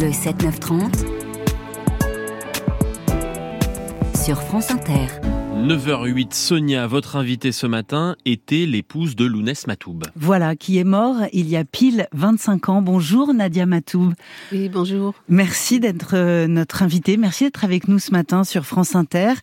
Le 0.00 0.12
7-9-30 0.12 1.04
sur 4.14 4.40
France 4.40 4.70
Inter. 4.70 5.08
9h08, 5.50 6.32
Sonia, 6.32 6.86
votre 6.86 7.16
invitée 7.16 7.52
ce 7.52 7.66
matin, 7.66 8.16
était 8.24 8.66
l'épouse 8.66 9.14
de 9.14 9.24
Lounès 9.24 9.66
Matoub. 9.66 10.04
Voilà, 10.16 10.56
qui 10.56 10.78
est 10.78 10.84
mort 10.84 11.16
il 11.32 11.48
y 11.48 11.56
a 11.56 11.64
pile 11.64 12.06
25 12.12 12.68
ans. 12.68 12.82
Bonjour 12.82 13.34
Nadia 13.34 13.66
Matoub. 13.66 14.14
Oui, 14.52 14.68
bonjour. 14.68 15.14
Merci 15.28 15.78
d'être 15.78 16.14
euh, 16.14 16.46
notre 16.46 16.82
invitée. 16.82 17.16
Merci 17.16 17.44
d'être 17.44 17.64
avec 17.64 17.88
nous 17.88 17.98
ce 17.98 18.10
matin 18.12 18.44
sur 18.44 18.64
France 18.64 18.94
Inter 18.94 19.34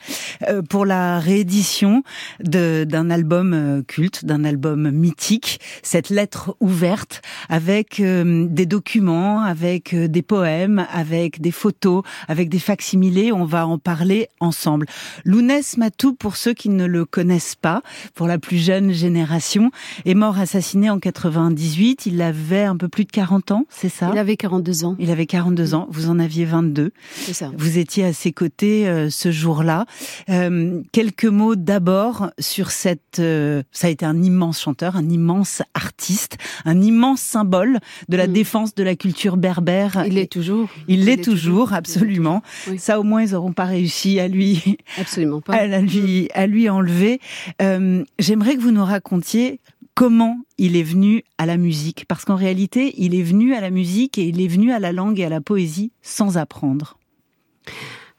euh, 0.48 0.62
pour 0.62 0.86
la 0.86 1.20
réédition 1.20 2.04
d'un 2.40 3.10
album 3.10 3.54
euh, 3.54 3.82
culte, 3.84 4.26
d'un 4.26 4.44
album 4.44 4.90
mythique, 4.90 5.60
cette 5.84 6.10
lettre 6.10 6.56
ouverte 6.60 7.22
avec 7.50 8.02
des 8.02 8.66
documents, 8.66 9.42
avec 9.42 9.94
des 9.96 10.22
poèmes, 10.22 10.86
avec 10.92 11.42
des 11.42 11.52
photos, 11.52 12.04
avec 12.28 12.50
des 12.50 12.60
facsimilés. 12.60 13.32
On 13.32 13.46
va 13.46 13.68
en 13.68 13.78
parler 13.78 14.28
ensemble. 14.40 14.88
Lounès 15.26 15.78
Matoub 15.78 15.97
pour 16.20 16.38
ceux 16.38 16.54
qui 16.54 16.70
ne 16.70 16.86
le 16.86 17.06
connaissent 17.06 17.56
pas, 17.56 17.82
pour 18.14 18.28
la 18.28 18.38
plus 18.38 18.58
jeune 18.58 18.92
génération, 18.92 19.72
est 20.06 20.14
mort 20.14 20.38
assassiné 20.38 20.90
en 20.90 21.00
98. 21.00 22.06
Il 22.06 22.22
avait 22.22 22.64
un 22.64 22.78
peu 22.78 22.88
plus 22.88 23.06
de 23.06 23.12
40 23.12 23.52
ans, 23.52 23.66
c'est 23.70 23.90
ça? 23.90 24.10
Il 24.14 24.18
avait 24.18 24.38
42 24.38 24.86
ans. 24.86 24.96
Il 25.00 25.12
avait 25.12 25.26
42 25.26 25.74
ans. 25.74 25.88
Vous 25.92 26.10
en 26.10 26.20
aviez 26.20 26.46
22. 26.46 26.92
C'est 27.16 27.34
ça. 27.34 27.52
Vous 27.58 27.78
étiez 27.78 28.06
à 28.06 28.14
ses 28.14 28.32
côtés 28.32 28.88
euh, 28.88 29.10
ce 29.10 29.32
jour-là. 29.32 29.86
Euh, 30.30 30.82
quelques 30.92 31.26
mots 31.26 31.56
d'abord 31.56 32.32
sur 32.40 32.72
cette. 32.72 33.20
Euh, 33.20 33.64
ça 33.72 33.88
a 33.88 33.90
été 33.90 34.06
un 34.06 34.22
immense 34.22 34.62
chanteur, 34.62 34.96
un 34.96 35.10
immense 35.10 35.62
artiste, 35.74 36.38
un 36.66 36.82
immense 36.82 37.22
symbole 37.22 37.80
de 38.10 38.18
la 38.18 38.28
mm. 38.28 38.34
défense 38.34 38.76
de 38.76 38.84
la 38.84 38.96
culture 38.96 39.38
berbère. 39.38 40.04
Il 40.06 40.14
l'est 40.14 40.32
toujours. 40.32 40.70
Il 40.88 41.06
l'est 41.06 41.24
toujours, 41.24 41.74
absolument. 41.74 42.42
Ça, 42.78 43.00
au 43.00 43.04
moins, 43.04 43.24
ils 43.24 43.32
n'auront 43.32 43.54
pas 43.54 43.66
réussi 43.66 44.20
à 44.20 44.28
lui. 44.28 44.78
Absolument 44.98 45.42
pas. 45.42 45.56
À 45.68 45.82
lui 45.88 46.30
à 46.34 46.48
lui 46.48 46.70
enlever. 46.70 47.20
Euh, 47.62 48.04
j'aimerais 48.20 48.56
que 48.56 48.62
vous 48.62 48.72
nous 48.72 48.86
racontiez 48.86 49.60
comment 49.94 50.38
il 50.60 50.76
est 50.76 50.84
venu 50.84 51.24
à 51.38 51.46
la 51.46 51.58
musique, 51.58 52.06
parce 52.08 52.24
qu'en 52.24 52.36
réalité, 52.36 52.94
il 52.98 53.16
est 53.16 53.24
venu 53.24 53.56
à 53.56 53.62
la 53.62 53.72
musique 53.72 54.18
et 54.18 54.28
il 54.28 54.42
est 54.42 54.48
venu 54.48 54.72
à 54.72 54.80
la 54.80 54.92
langue 54.92 55.20
et 55.20 55.26
à 55.26 55.30
la 55.30 55.42
poésie 55.42 55.92
sans 56.04 56.38
apprendre. 56.38 56.98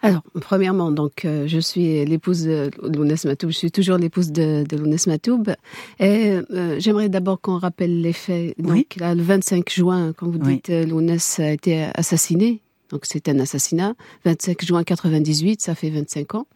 Alors, 0.00 0.22
premièrement, 0.41 0.92
donc, 0.92 1.25
euh, 1.25 1.48
je 1.48 1.58
suis 1.58 2.05
l'épouse 2.05 2.44
de 2.44 2.70
Lounès 2.83 3.25
Matoub. 3.25 3.50
Je 3.50 3.56
suis 3.56 3.70
toujours 3.70 3.97
l'épouse 3.97 4.30
de, 4.30 4.64
de 4.69 4.77
Lounès 4.77 5.06
Matoub. 5.08 5.55
Et 5.98 6.38
euh, 6.50 6.77
j'aimerais 6.78 7.08
d'abord 7.08 7.41
qu'on 7.41 7.58
rappelle 7.58 8.00
les 8.00 8.12
faits. 8.12 8.55
Donc, 8.58 8.97
là, 8.97 9.14
le 9.14 9.22
25 9.22 9.69
juin, 9.69 10.12
comme 10.12 10.30
vous 10.30 10.38
dites, 10.38 10.69
Lounès 10.69 11.41
a 11.41 11.50
été 11.50 11.88
assassiné. 11.94 12.60
Donc, 12.91 13.03
c'est 13.05 13.28
un 13.28 13.38
assassinat. 13.41 13.94
25 14.25 14.64
juin 14.64 14.84
98, 14.84 15.60
ça 15.60 15.75
fait 15.75 15.91
25 15.91 16.34
ans. 16.36 16.47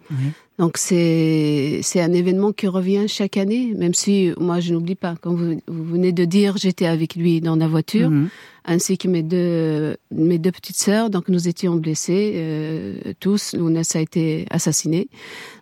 Donc 0.63 0.79
c'est 0.79 1.81
c'est 1.83 2.01
un 2.01 2.13
événement 2.13 2.53
qui 2.53 2.69
revient 2.69 3.09
chaque 3.09 3.37
année, 3.37 3.75
même 3.77 3.95
si 3.95 4.31
moi 4.39 4.61
je 4.61 4.73
n'oublie 4.73 4.95
pas. 4.95 5.17
Comme 5.21 5.61
vous, 5.67 5.85
venez 5.93 6.13
de 6.13 6.25
dire, 6.25 6.57
j'étais 6.57 6.87
avec 6.87 7.17
lui 7.17 7.41
dans 7.41 7.57
la 7.57 7.67
voiture, 7.67 8.11
mhm. 8.11 8.29
Ainsi 8.65 8.99
que 8.99 9.09
mes 9.09 9.23
deux 9.23 9.97
mes 10.11 10.39
deux 10.39 10.53
petites 10.53 10.77
sœurs. 10.77 11.11
Donc 11.11 11.29
nous 11.29 11.49
étions 11.49 11.75
blessés 11.77 12.33
euh, 12.37 13.13
tous. 13.21 13.55
Lounès 13.55 13.97
a 13.97 14.01
été 14.01 14.47
assassiné. 14.51 15.09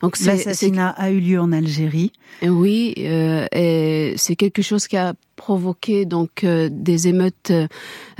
Donc 0.02 0.18
l'assassinat 0.20 0.90
a 0.90 1.10
eu 1.10 1.20
lieu 1.20 1.40
en 1.40 1.52
Algérie. 1.52 2.12
Oui, 2.42 2.94
euh, 2.98 3.46
et 3.52 4.14
c'est 4.16 4.36
quelque 4.36 4.62
chose 4.62 4.86
qui 4.86 4.96
a 4.96 5.14
provoqué 5.40 6.04
donc 6.04 6.44
euh, 6.44 6.68
des 6.70 7.08
émeutes 7.08 7.50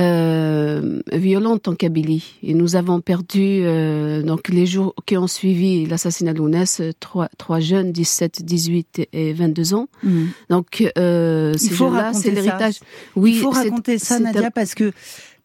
euh, 0.01 1.01
violentes 1.13 1.69
en 1.69 1.75
Kabylie. 1.75 2.39
Et 2.43 2.55
nous 2.55 2.77
avons 2.77 3.03
perdu 3.03 3.63
donc 4.25 4.49
les 4.49 4.65
jours 4.67 4.95
qui 5.05 5.19
ont 5.19 5.27
suivi 5.27 5.85
l'assassinat 5.85 6.33
de 6.33 6.39
Lounès 6.39 6.81
trois, 6.99 7.29
trois 7.37 7.61
jeunes, 7.61 7.93
17, 7.93 8.43
18 8.43 9.09
et 9.13 9.33
22 9.35 9.75
ans. 9.75 9.89
Mhm. 10.03 10.29
Donc, 10.49 10.91
euh, 10.99 11.55
il 11.61 11.71
faut 11.71 11.89
raconter 11.89 12.31
l'héritage. 12.31 12.81
Oui, 13.17 13.33
il 13.35 13.41
faut 13.41 13.51
raconter 13.51 13.99
ça, 13.99 14.19
Nadia, 14.19 14.51
parce 14.51 14.70
que 14.75 14.93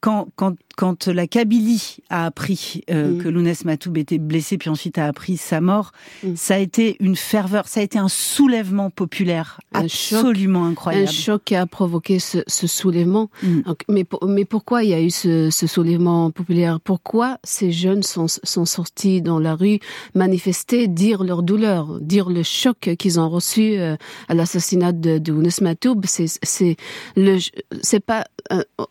quand, 0.01 0.27
quand 0.35 0.55
quand 0.75 1.07
la 1.07 1.27
Kabylie 1.27 1.97
a 2.09 2.25
appris 2.25 2.83
euh, 2.89 3.11
mm. 3.11 3.23
que 3.23 3.29
Lounès 3.29 3.65
Matoub 3.65 3.97
était 3.97 4.17
blessé, 4.17 4.57
puis 4.57 4.69
ensuite 4.69 4.97
a 4.97 5.05
appris 5.05 5.37
sa 5.37 5.61
mort, 5.61 5.91
mm. 6.23 6.35
ça 6.35 6.55
a 6.55 6.57
été 6.57 6.97
une 6.99 7.15
ferveur, 7.15 7.67
ça 7.67 7.79
a 7.79 7.83
été 7.83 7.97
un 7.97 8.09
soulèvement 8.09 8.89
populaire 8.89 9.59
absolument 9.73 10.65
incroyable. 10.65 11.07
Un 11.07 11.11
choc 11.11 11.43
qui 11.45 11.55
a 11.55 11.65
provoqué 11.65 12.19
ce, 12.19 12.39
ce 12.47 12.67
soulèvement. 12.67 13.29
Mm. 13.43 13.61
mais, 13.89 14.05
mais 14.27 14.45
pourquoi 14.45 14.83
il 14.83 14.89
y 14.89 14.93
a 14.93 15.01
eu 15.01 15.09
ce, 15.09 15.49
ce 15.49 15.67
soulèvement 15.67 16.31
populaire? 16.31 16.79
Pourquoi 16.79 17.37
ces 17.43 17.71
jeunes 17.71 18.03
sont, 18.03 18.27
sont 18.27 18.65
sortis 18.65 19.21
dans 19.21 19.39
la 19.39 19.55
rue 19.55 19.79
manifester, 20.13 20.87
dire 20.87 21.23
leur 21.23 21.43
douleur, 21.43 21.99
dire 22.01 22.29
le 22.29 22.43
choc 22.43 22.95
qu'ils 22.97 23.19
ont 23.19 23.29
reçu 23.29 23.77
euh, 23.77 23.95
à 24.27 24.33
l'assassinat 24.33 24.91
de, 24.91 25.17
de 25.17 25.31
Lounès 25.31 25.61
Matoub? 25.61 26.05
C'est 26.05 27.99
pas, 28.05 28.25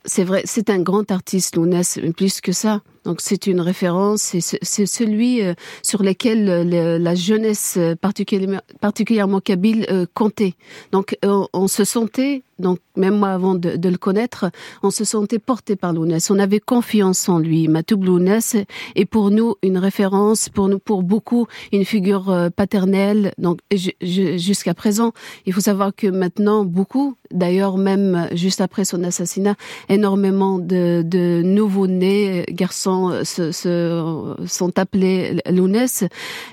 c'est 0.04 0.24
vrai, 0.24 0.42
c'est 0.44 0.70
un 0.70 0.80
grand 0.80 1.10
artiste 1.10 1.56
Lounès 1.56 1.73
plus 2.12 2.40
que 2.40 2.52
ça. 2.52 2.82
Donc 3.04 3.20
c'est 3.20 3.46
une 3.46 3.60
référence, 3.60 4.34
c'est 4.40 4.86
celui 4.86 5.42
euh, 5.42 5.54
sur 5.82 6.02
lequel 6.02 6.48
euh, 6.48 6.98
la 6.98 7.14
jeunesse 7.14 7.74
euh, 7.76 7.94
particulièrement, 7.94 8.60
particulièrement 8.80 9.40
kabyle 9.40 9.86
comptait. 10.14 10.54
Donc 10.92 11.16
on 11.22 11.68
se 11.68 11.84
sentait 11.84 12.42
donc 12.60 12.78
même 12.96 13.18
moi 13.18 13.30
avant 13.30 13.56
de, 13.56 13.88
le 13.88 13.96
connaître, 13.96 14.46
on 14.84 14.92
se 14.92 15.04
sentait 15.04 15.40
porté 15.40 15.74
par 15.74 15.92
Lounès. 15.92 16.30
On 16.30 16.38
avait 16.38 16.60
confiance 16.60 17.28
en 17.28 17.40
lui. 17.40 17.66
Matoub 17.66 18.04
Lounès 18.04 18.56
est 18.94 19.04
pour 19.04 19.32
nous 19.32 19.56
une 19.64 19.76
référence, 19.76 20.48
pour 20.48 20.68
nous, 20.68 20.78
pour 20.78 21.02
beaucoup, 21.02 21.48
une 21.72 21.84
figure 21.84 22.50
paternelle. 22.54 23.32
Donc 23.38 23.58
jusqu'à 24.00 24.72
présent, 24.72 25.12
il 25.46 25.52
faut 25.52 25.60
savoir 25.60 25.96
que 25.96 26.06
maintenant 26.06 26.64
beaucoup, 26.64 27.16
d'ailleurs 27.32 27.76
même 27.76 28.28
juste 28.32 28.60
après 28.60 28.84
son 28.84 29.02
assassinat, 29.02 29.56
énormément 29.88 30.60
de, 30.60 31.02
de 31.04 31.42
nouveaux-nés 31.44 32.44
garçons 32.50 32.93
euh, 33.10 33.24
se, 33.24 33.52
se, 33.52 34.34
sont 34.46 34.78
appelés 34.78 35.40
Lounès. 35.50 36.04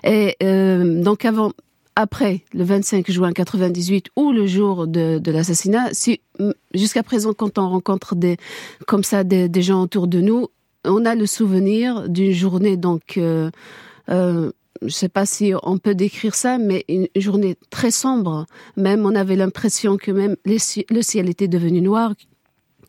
Et 0.03 0.35
donc 0.41 1.25
avant 1.25 1.52
après 1.96 2.41
le 2.53 2.63
25 2.63 3.12
juin 3.12 3.31
98 3.31 4.07
ou 4.16 4.31
le 4.31 4.47
jour 4.47 4.88
de, 4.88 5.31
l'assassinat, 5.31 5.90
si 5.91 6.22
jusqu'à 6.74 7.03
présent 7.03 7.34
quand 7.34 7.57
on 7.57 7.69
rencontre 7.69 8.16
des 8.16 8.38
comme 8.88 9.03
ça 9.03 9.24
des, 9.24 9.50
des, 9.50 9.62
gens 9.62 9.81
autour 9.81 10.07
de 10.07 10.22
nous, 10.22 10.47
on 10.85 11.06
a 11.06 11.16
le 11.16 11.25
souvenir 11.25 12.07
d'une 12.09 12.31
journée 12.31 12.78
donc 12.78 13.18
euh, 13.18 13.52
euh, 14.09 14.52
je 14.81 14.90
sais 14.90 15.09
pas 15.09 15.25
si 15.25 15.53
on 15.62 15.78
peut 15.78 15.94
décrire 15.94 16.34
ça, 16.34 16.58
mais 16.58 16.85
une 16.90 17.08
journée 17.16 17.56
très 17.69 17.91
sombre. 17.91 18.47
Même 18.78 19.06
on 19.06 19.13
avait 19.13 19.35
l'impression 19.35 19.97
que 19.97 20.12
même 20.12 20.35
le 20.46 21.02
ciel 21.02 21.29
était 21.29 21.47
devenu 21.47 21.81
noir, 21.81 22.13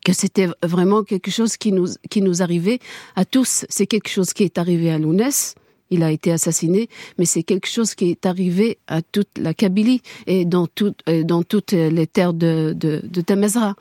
que 0.03 0.13
c'était 0.13 0.47
vraiment 0.61 1.03
quelque 1.03 1.31
chose 1.31 1.57
qui 1.57 1.71
nous 1.71 1.87
qui 2.09 2.21
nous 2.21 2.41
arrivait 2.41 2.79
à 3.15 3.25
tous. 3.25 3.65
C'est 3.69 3.87
quelque 3.87 4.09
chose 4.09 4.33
qui 4.33 4.43
est 4.43 4.57
arrivé 4.57 4.91
à 4.91 4.97
Lounès 4.97 5.55
il 5.93 6.03
a 6.03 6.11
été 6.11 6.31
assassiné, 6.31 6.89
mais 7.17 7.25
c'est 7.25 7.43
quelque 7.43 7.67
chose 7.67 7.93
qui 7.93 8.09
est 8.09 8.25
arrivé 8.25 8.79
à 8.87 9.01
toute 9.01 9.37
la 9.37 9.53
Kabylie 9.53 10.01
et 10.25 10.43
dans, 10.43 10.65
tout, 10.65 10.95
euh, 11.07 11.23
dans 11.23 11.43
toutes 11.43 11.71
les 11.71 12.07
terres 12.07 12.33
de, 12.33 12.73
de, 12.75 13.01
de 13.03 13.21
Temezra. 13.21 13.75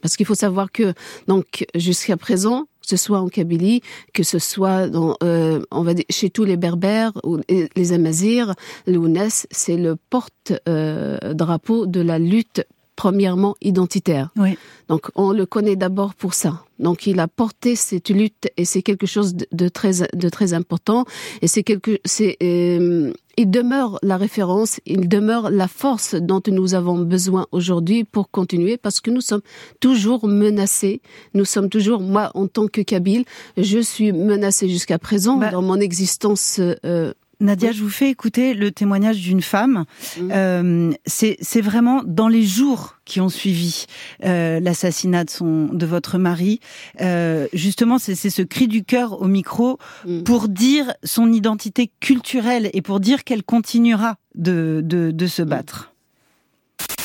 Parce 0.00 0.16
qu'il 0.16 0.26
faut 0.26 0.36
savoir 0.36 0.70
que, 0.70 0.94
donc, 1.26 1.66
jusqu'à 1.74 2.16
présent, 2.16 2.66
que 2.80 2.88
ce 2.88 2.96
soit 2.96 3.18
en 3.18 3.28
Kabylie, 3.28 3.82
que 4.14 4.22
ce 4.22 4.38
soit 4.38 4.88
dans, 4.88 5.16
euh, 5.22 5.60
on 5.72 5.82
va 5.82 5.94
dire, 5.94 6.04
chez 6.10 6.30
tous 6.30 6.44
les 6.44 6.56
Berbères 6.56 7.12
ou 7.24 7.38
les 7.48 7.92
Amazirs, 7.92 8.54
l'Ounès, 8.86 9.46
c'est 9.50 9.76
le 9.76 9.96
porte-drapeau 10.10 11.86
de 11.86 12.00
la 12.00 12.18
lutte 12.18 12.62
premièrement 12.98 13.54
identitaire. 13.62 14.30
Oui. 14.36 14.58
Donc 14.88 15.06
on 15.14 15.30
le 15.30 15.46
connaît 15.46 15.76
d'abord 15.76 16.16
pour 16.16 16.34
ça. 16.34 16.64
Donc 16.80 17.06
il 17.06 17.20
a 17.20 17.28
porté 17.28 17.76
cette 17.76 18.08
lutte 18.08 18.48
et 18.56 18.64
c'est 18.64 18.82
quelque 18.82 19.06
chose 19.06 19.36
de, 19.36 19.68
très 19.68 20.08
de 20.12 20.28
très 20.28 20.52
important 20.52 21.04
et 21.40 21.46
c'est 21.46 21.62
quelque 21.62 22.00
c'est 22.04 22.36
euh, 22.42 23.12
il 23.36 23.50
demeure 23.52 24.00
la 24.02 24.16
référence, 24.16 24.80
il 24.84 25.08
demeure 25.08 25.48
la 25.48 25.68
force 25.68 26.16
dont 26.16 26.42
nous 26.48 26.74
avons 26.74 26.98
besoin 26.98 27.46
aujourd'hui 27.52 28.02
pour 28.02 28.32
continuer 28.32 28.76
parce 28.76 28.98
que 29.00 29.12
nous 29.12 29.20
sommes 29.20 29.42
toujours 29.78 30.26
menacés. 30.26 31.00
Nous 31.34 31.44
sommes 31.44 31.68
toujours, 31.68 32.00
moi 32.00 32.32
en 32.34 32.48
tant 32.48 32.66
que 32.66 32.80
Kabyle, 32.80 33.24
je 33.56 33.78
suis 33.78 34.10
menacée 34.10 34.68
jusqu'à 34.68 34.98
présent 34.98 35.36
bah 35.36 35.50
dans 35.50 35.62
mon 35.62 35.78
existence 35.78 36.58
euh, 36.84 37.12
Nadia, 37.40 37.72
je 37.72 37.82
vous 37.82 37.90
fais 37.90 38.10
écouter 38.10 38.54
le 38.54 38.72
témoignage 38.72 39.20
d'une 39.20 39.42
femme. 39.42 39.84
Mmh. 40.16 40.30
Euh, 40.32 40.92
c'est 41.06 41.60
vraiment 41.60 42.02
dans 42.04 42.28
les 42.28 42.42
jours 42.42 42.96
qui 43.04 43.20
ont 43.20 43.28
suivi 43.28 43.86
euh, 44.24 44.60
l'assassinat 44.60 45.24
de 45.24 45.30
son 45.30 45.66
de 45.66 45.86
votre 45.86 46.18
mari. 46.18 46.60
Euh, 47.00 47.46
justement, 47.52 47.98
c'est 47.98 48.14
ce 48.14 48.42
cri 48.42 48.66
du 48.66 48.84
cœur 48.84 49.22
au 49.22 49.26
micro 49.26 49.78
mmh. 50.04 50.22
pour 50.24 50.48
dire 50.48 50.92
son 51.04 51.32
identité 51.32 51.90
culturelle 52.00 52.70
et 52.72 52.82
pour 52.82 52.98
dire 53.00 53.24
qu'elle 53.24 53.44
continuera 53.44 54.16
de, 54.34 54.80
de, 54.84 55.10
de 55.10 55.26
se 55.26 55.42
mmh. 55.42 55.48
battre. 55.48 55.92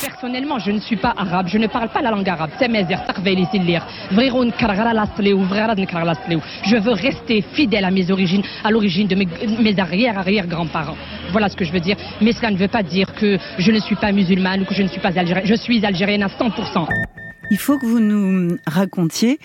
Personnellement, 0.04 0.58
je 0.58 0.70
ne 0.70 0.80
suis 0.80 0.96
pas 0.96 1.14
arabe, 1.16 1.46
je 1.48 1.56
ne 1.56 1.66
parle 1.66 1.88
pas 1.88 2.02
la 2.02 2.10
langue 2.10 2.28
arabe. 2.28 2.50
Je 2.60 2.66
veux 6.76 6.92
rester 6.92 7.42
fidèle 7.54 7.84
à 7.84 7.90
mes 7.90 8.10
origines, 8.10 8.42
à 8.62 8.70
l'origine 8.70 9.08
de 9.08 9.14
mes, 9.14 9.26
arrière-arrière-grands-parents. 9.78 10.98
Voilà 11.32 11.48
ce 11.48 11.56
que 11.56 11.64
je 11.64 11.72
veux 11.72 11.80
dire. 11.80 11.96
Mais 12.20 12.32
cela 12.32 12.50
ne 12.50 12.58
veut 12.58 12.68
pas 12.68 12.82
dire 12.82 13.14
que 13.14 13.38
je 13.58 13.70
ne 13.70 13.78
suis 13.78 13.96
pas 13.96 14.12
musulmane 14.12 14.60
ou 14.62 14.66
que 14.66 14.74
je 14.74 14.82
ne 14.82 14.88
suis 14.88 15.00
pas 15.00 15.18
algérienne. 15.18 15.46
Je 15.46 15.54
suis 15.54 15.86
algérienne 15.86 16.22
à 16.22 16.28
100%. 16.28 16.86
Il 17.50 17.58
faut 17.58 17.78
que 17.78 17.86
vous 17.86 18.00
nous 18.00 18.56
racontiez, 18.66 19.38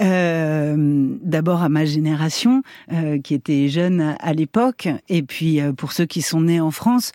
euh, 0.00 1.08
d'abord 1.22 1.62
à 1.62 1.68
ma 1.68 1.84
génération, 1.84 2.62
euh, 2.92 3.18
qui 3.18 3.34
était 3.34 3.68
jeune 3.68 4.16
à 4.20 4.32
l'époque, 4.32 4.88
et 5.08 5.22
puis 5.22 5.60
euh, 5.60 5.72
pour 5.72 5.92
ceux 5.92 6.06
qui 6.06 6.22
sont 6.22 6.42
nés 6.42 6.60
en 6.60 6.70
France, 6.70 7.10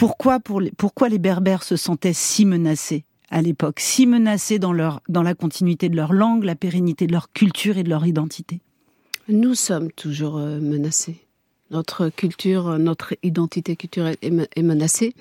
pourquoi, 0.00 0.40
pour 0.40 0.62
les, 0.62 0.70
pourquoi 0.70 1.10
les 1.10 1.18
Berbères 1.18 1.62
se 1.62 1.76
sentaient 1.76 2.14
si 2.14 2.46
menacés 2.46 3.04
à 3.28 3.42
l'époque, 3.42 3.80
si 3.80 4.06
menacés 4.06 4.58
dans, 4.58 4.72
leur, 4.72 5.02
dans 5.10 5.22
la 5.22 5.34
continuité 5.34 5.90
de 5.90 5.96
leur 5.96 6.14
langue, 6.14 6.42
la 6.42 6.54
pérennité 6.54 7.06
de 7.06 7.12
leur 7.12 7.30
culture 7.32 7.76
et 7.76 7.82
de 7.82 7.90
leur 7.90 8.06
identité? 8.06 8.60
Nous 9.28 9.54
sommes 9.54 9.92
toujours 9.92 10.38
menacés 10.38 11.26
notre 11.70 12.08
culture, 12.08 12.78
notre 12.78 13.14
identité 13.22 13.76
culturelle 13.76 14.16
est, 14.22 14.62
menacée. 14.62 15.14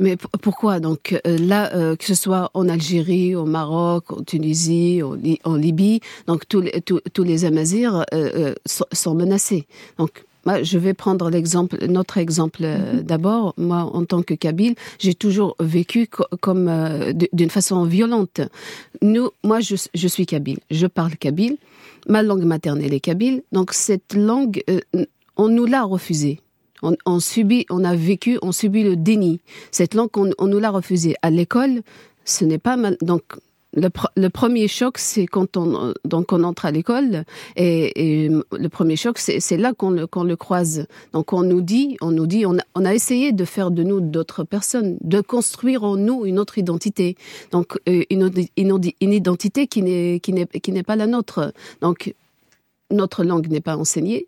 Mais 0.00 0.16
pourquoi? 0.16 0.80
Donc 0.80 1.20
euh, 1.24 1.38
là, 1.38 1.72
euh, 1.76 1.94
que 1.94 2.04
ce 2.04 2.14
soit 2.14 2.50
en 2.54 2.68
Algérie, 2.68 3.36
au 3.36 3.44
Maroc, 3.44 4.12
en 4.12 4.22
Tunisie, 4.24 5.02
en, 5.02 5.54
Libye, 5.54 6.00
donc 6.26 6.48
tous 6.48 6.60
les, 6.60 6.80
tous, 6.80 7.44
Amazirs 7.44 8.04
euh, 8.12 8.54
sont, 8.66 9.14
menacés. 9.14 9.68
Moi, 10.44 10.62
je 10.62 10.78
vais 10.78 10.94
prendre 10.94 11.30
l'exemple, 11.30 11.86
notre 11.88 12.18
exemple 12.18 12.62
mm-hmm. 12.62 13.02
d'abord. 13.02 13.54
Moi, 13.56 13.78
en 13.78 14.04
tant 14.04 14.22
que 14.22 14.34
Kabyle, 14.34 14.74
j'ai 14.98 15.14
toujours 15.14 15.56
vécu 15.60 16.08
comme 16.40 16.70
d'une 17.32 17.50
façon 17.50 17.84
violente. 17.84 18.40
Nous, 19.00 19.30
moi, 19.44 19.60
je, 19.60 19.76
je 19.94 20.08
suis 20.08 20.26
Kabyle, 20.26 20.58
je 20.70 20.86
parle 20.86 21.16
Kabyle. 21.16 21.56
Ma 22.08 22.22
langue 22.22 22.44
maternelle 22.44 22.92
est 22.92 23.00
Kabyle, 23.00 23.42
donc 23.52 23.72
cette 23.72 24.14
langue 24.14 24.62
on 25.36 25.48
nous 25.48 25.66
l'a 25.66 25.82
refusé. 25.84 26.40
On, 26.82 27.20
subit, 27.20 27.64
on 27.70 27.84
a 27.84 27.94
vécu, 27.94 28.38
on 28.42 28.50
subit 28.50 28.82
le 28.82 28.96
déni. 28.96 29.40
Cette 29.70 29.94
langue, 29.94 30.10
on, 30.16 30.46
nous 30.48 30.58
l'a 30.58 30.70
refusée. 30.70 31.14
À 31.22 31.30
l'école, 31.30 31.82
ce 32.24 32.44
n'est 32.44 32.58
pas 32.58 32.76
mal. 32.76 32.96
Donc, 33.02 33.22
le, 33.74 34.28
premier 34.28 34.68
choc, 34.68 34.98
c'est 34.98 35.26
quand 35.26 35.56
on 35.56 35.94
donc 36.04 36.32
on 36.32 36.42
entre 36.44 36.66
à 36.66 36.70
l'école 36.70 37.24
et, 37.56 38.28
le 38.28 38.68
premier 38.68 38.96
choc, 38.96 39.18
c'est 39.18 39.56
là 39.56 39.72
qu'on 39.72 39.90
le, 39.90 40.06
le 40.24 40.36
croise. 40.36 40.86
Donc 41.12 41.32
on 41.32 41.42
nous 41.42 41.62
dit, 41.62 41.96
on 42.00 42.10
nous 42.10 42.26
dit, 42.26 42.44
on 42.44 42.58
a, 42.58 42.62
on 42.74 42.84
a 42.84 42.94
essayé 42.94 43.32
de 43.32 43.44
faire 43.44 43.70
de 43.70 43.82
nous 43.82 44.00
d'autres 44.00 44.44
personnes, 44.44 44.98
de 45.00 45.20
construire 45.20 45.84
en 45.84 45.96
nous 45.96 46.26
une 46.26 46.38
autre 46.38 46.58
identité. 46.58 47.16
Donc 47.50 47.78
euh, 47.88 48.02
une, 48.10 48.30
une, 48.56 48.80
une 49.00 49.12
identité 49.12 49.66
qui 49.66 49.82
n'est 49.82 50.20
qui 50.20 50.32
n'est 50.32 50.46
qui 50.46 50.72
n'est 50.72 50.82
pas 50.82 50.96
la 50.96 51.06
nôtre. 51.06 51.52
Donc 51.80 52.14
notre 52.90 53.24
langue 53.24 53.48
n'est 53.48 53.60
pas 53.60 53.76
enseignée, 53.76 54.26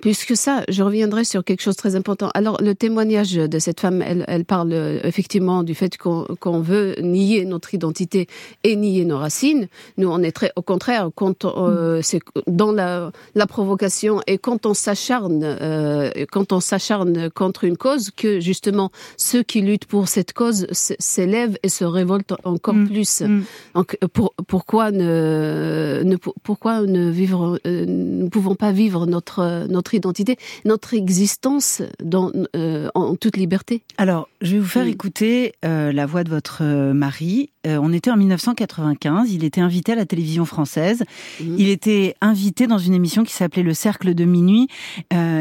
Puisque 0.00 0.36
ça, 0.36 0.64
je 0.68 0.82
reviendrai 0.82 1.24
sur 1.24 1.44
quelque 1.44 1.60
chose 1.60 1.74
de 1.74 1.80
très 1.80 1.96
important. 1.96 2.30
Alors, 2.34 2.60
le 2.62 2.74
témoignage 2.74 3.34
de 3.34 3.58
cette 3.58 3.80
femme, 3.80 4.02
elle, 4.02 4.24
elle 4.28 4.44
parle 4.44 4.72
euh, 4.72 4.98
effectivement 5.04 5.62
du 5.62 5.74
fait 5.74 5.96
qu'on 5.98 6.60
veut 6.60 6.94
nier 7.00 7.44
notre 7.44 7.74
identité 7.74 8.26
et 8.64 8.76
nier 8.76 9.04
nos 9.04 9.18
racines. 9.18 9.68
Nous, 9.98 10.08
on 10.08 10.22
est 10.22 10.32
très, 10.32 10.52
au 10.56 10.62
contraire, 10.62 11.10
quand 11.14 11.44
euh, 11.44 11.98
mm. 11.98 12.02
c'est 12.02 12.20
dans 12.46 12.72
la, 12.72 13.12
la, 13.34 13.46
provocation 13.46 14.20
et 14.26 14.38
quand 14.38 14.64
on 14.64 14.74
s'acharne, 14.74 15.42
euh, 15.42 16.10
quand 16.30 16.52
on 16.52 16.60
s'acharne 16.60 17.30
contre 17.30 17.64
une 17.64 17.76
cause, 17.76 18.10
que 18.10 18.40
justement 18.40 18.90
ceux 19.16 19.42
qui 19.42 19.60
luttent 19.60 19.86
pour 19.86 20.08
cette 20.08 20.32
cause 20.32 20.66
s'élèvent 20.70 21.58
et 21.62 21.68
se 21.68 21.84
révoltent 21.84 22.34
encore 22.44 22.74
mm. 22.74 22.88
plus. 22.88 23.20
Mm. 23.20 23.42
Donc, 23.74 23.98
pour, 24.12 24.32
pourquoi 24.46 24.90
ne, 24.92 26.02
ne 26.04 26.16
pourquoi 26.16 26.82
ne 26.82 27.10
vivre, 27.10 27.58
ne 27.64 28.28
pouvons 28.28 28.54
pas 28.54 28.72
vivre 28.72 29.06
notre 29.06 29.40
notre 29.68 29.94
identité, 29.94 30.36
notre 30.64 30.94
existence 30.94 31.82
dans, 32.02 32.30
euh, 32.56 32.88
en 32.94 33.16
toute 33.16 33.36
liberté. 33.36 33.82
Alors, 33.98 34.28
je 34.40 34.52
vais 34.52 34.58
vous 34.58 34.66
faire 34.66 34.86
écouter 34.86 35.52
euh, 35.64 35.92
la 35.92 36.06
voix 36.06 36.24
de 36.24 36.30
votre 36.30 36.62
euh, 36.62 36.92
mari. 36.92 37.50
on 37.64 37.92
était 37.92 38.10
en 38.10 38.16
1995, 38.16 39.32
il 39.32 39.44
était 39.44 39.60
invité 39.60 39.92
à 39.92 39.94
la 39.94 40.06
télévision 40.06 40.44
française. 40.44 41.04
Mhm. 41.40 41.56
Il 41.58 41.68
était 41.68 42.14
invité 42.20 42.66
dans 42.66 42.78
une 42.78 42.94
émission 42.94 43.24
qui 43.24 43.32
s'appelait 43.32 43.62
Le 43.62 43.74
Cercle 43.74 44.14
de 44.14 44.24
Minuit 44.24 44.68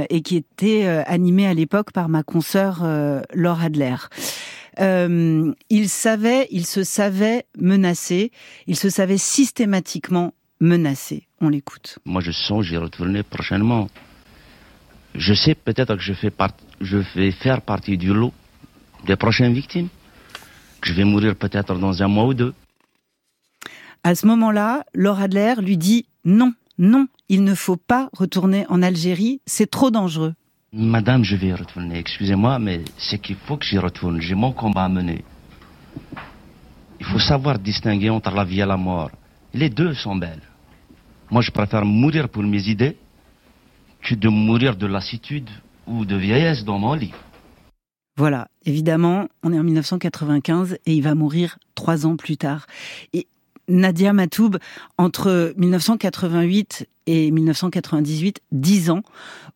et 0.09 0.21
qui 0.21 0.35
était 0.35 0.85
animée 1.05 1.47
à 1.47 1.53
l'époque 1.53 1.91
par 1.91 2.09
ma 2.09 2.23
consoeur 2.23 2.85
Laure 3.33 3.61
Adler. 3.61 3.95
il 4.77 5.89
savait, 5.89 6.47
il 6.51 6.65
se 6.65 6.83
savait 6.83 7.45
menacé, 7.57 8.31
il 8.67 8.75
se 8.75 8.89
savait 8.89 9.17
systématiquement 9.17 10.33
menacé. 10.59 11.27
On 11.41 11.49
l'écoute. 11.49 11.99
Moi, 12.05 12.21
je 12.21 12.31
sens, 12.31 12.65
j'y 12.65 12.77
retourner 12.77 13.23
prochainement 13.23 13.87
je 15.15 15.33
sais 15.33 15.55
peut-être 15.55 15.95
que 15.95 16.01
je, 16.01 16.13
fais 16.13 16.31
je 16.81 16.97
vais 17.15 17.31
faire 17.31 17.61
partie 17.61 17.97
du 17.97 18.13
lot 18.13 18.33
des 19.05 19.15
prochaines 19.15 19.53
victimes, 19.53 19.87
que 20.81 20.89
je 20.89 20.93
vais 20.93 21.03
mourir 21.03 21.35
peut-être 21.35 21.75
dans 21.75 22.03
un 22.03 22.07
mois 22.07 22.25
ou 22.25 22.33
deux. 22.33 22.53
À 24.03 24.15
ce 24.15 24.25
moment-là, 24.27 24.85
Laura 24.93 25.23
Adler 25.23 25.55
lui 25.59 25.77
dit 25.77 26.05
non, 26.25 26.53
non, 26.77 27.07
il 27.27 27.43
ne 27.43 27.55
faut 27.55 27.75
pas 27.75 28.09
retourner 28.13 28.65
en 28.69 28.81
Algérie, 28.81 29.41
c'est 29.45 29.69
trop 29.69 29.91
dangereux. 29.91 30.33
Madame, 30.71 31.23
je 31.23 31.35
vais 31.35 31.47
y 31.47 31.53
retourner, 31.53 31.97
excusez-moi, 31.97 32.59
mais 32.59 32.81
c'est 32.97 33.19
qu'il 33.19 33.35
faut 33.35 33.57
que 33.57 33.65
j'y 33.65 33.79
retourne, 33.79 34.21
j'ai 34.21 34.35
mon 34.35 34.51
combat 34.51 34.85
à 34.85 34.89
mener. 34.89 35.23
Il 36.99 37.05
faut 37.05 37.19
savoir 37.19 37.57
distinguer 37.57 38.09
entre 38.09 38.31
la 38.31 38.43
vie 38.43 38.59
et 38.59 38.65
la 38.65 38.77
mort. 38.77 39.11
Les 39.53 39.69
deux 39.69 39.93
sont 39.93 40.15
belles. 40.15 40.41
Moi, 41.31 41.41
je 41.41 41.51
préfère 41.51 41.85
mourir 41.85 42.29
pour 42.29 42.43
mes 42.43 42.69
idées 42.69 42.97
que 44.01 44.15
de 44.15 44.29
mourir 44.29 44.77
de 44.77 44.87
lassitude 44.87 45.49
ou 45.87 46.05
de 46.05 46.15
vieillesse 46.15 46.63
dans 46.63 46.79
mon 46.79 46.93
lit. 46.93 47.13
Voilà, 48.17 48.49
évidemment, 48.65 49.27
on 49.43 49.53
est 49.53 49.59
en 49.59 49.63
1995 49.63 50.77
et 50.85 50.93
il 50.93 51.01
va 51.01 51.15
mourir 51.15 51.57
trois 51.73 52.05
ans 52.05 52.15
plus 52.15 52.37
tard. 52.37 52.67
Et 53.13 53.27
Nadia 53.67 54.13
Matoub, 54.13 54.57
entre 54.97 55.53
1988 55.57 56.87
et 57.07 57.31
1998, 57.31 58.41
dix 58.51 58.89
ans, 58.89 59.03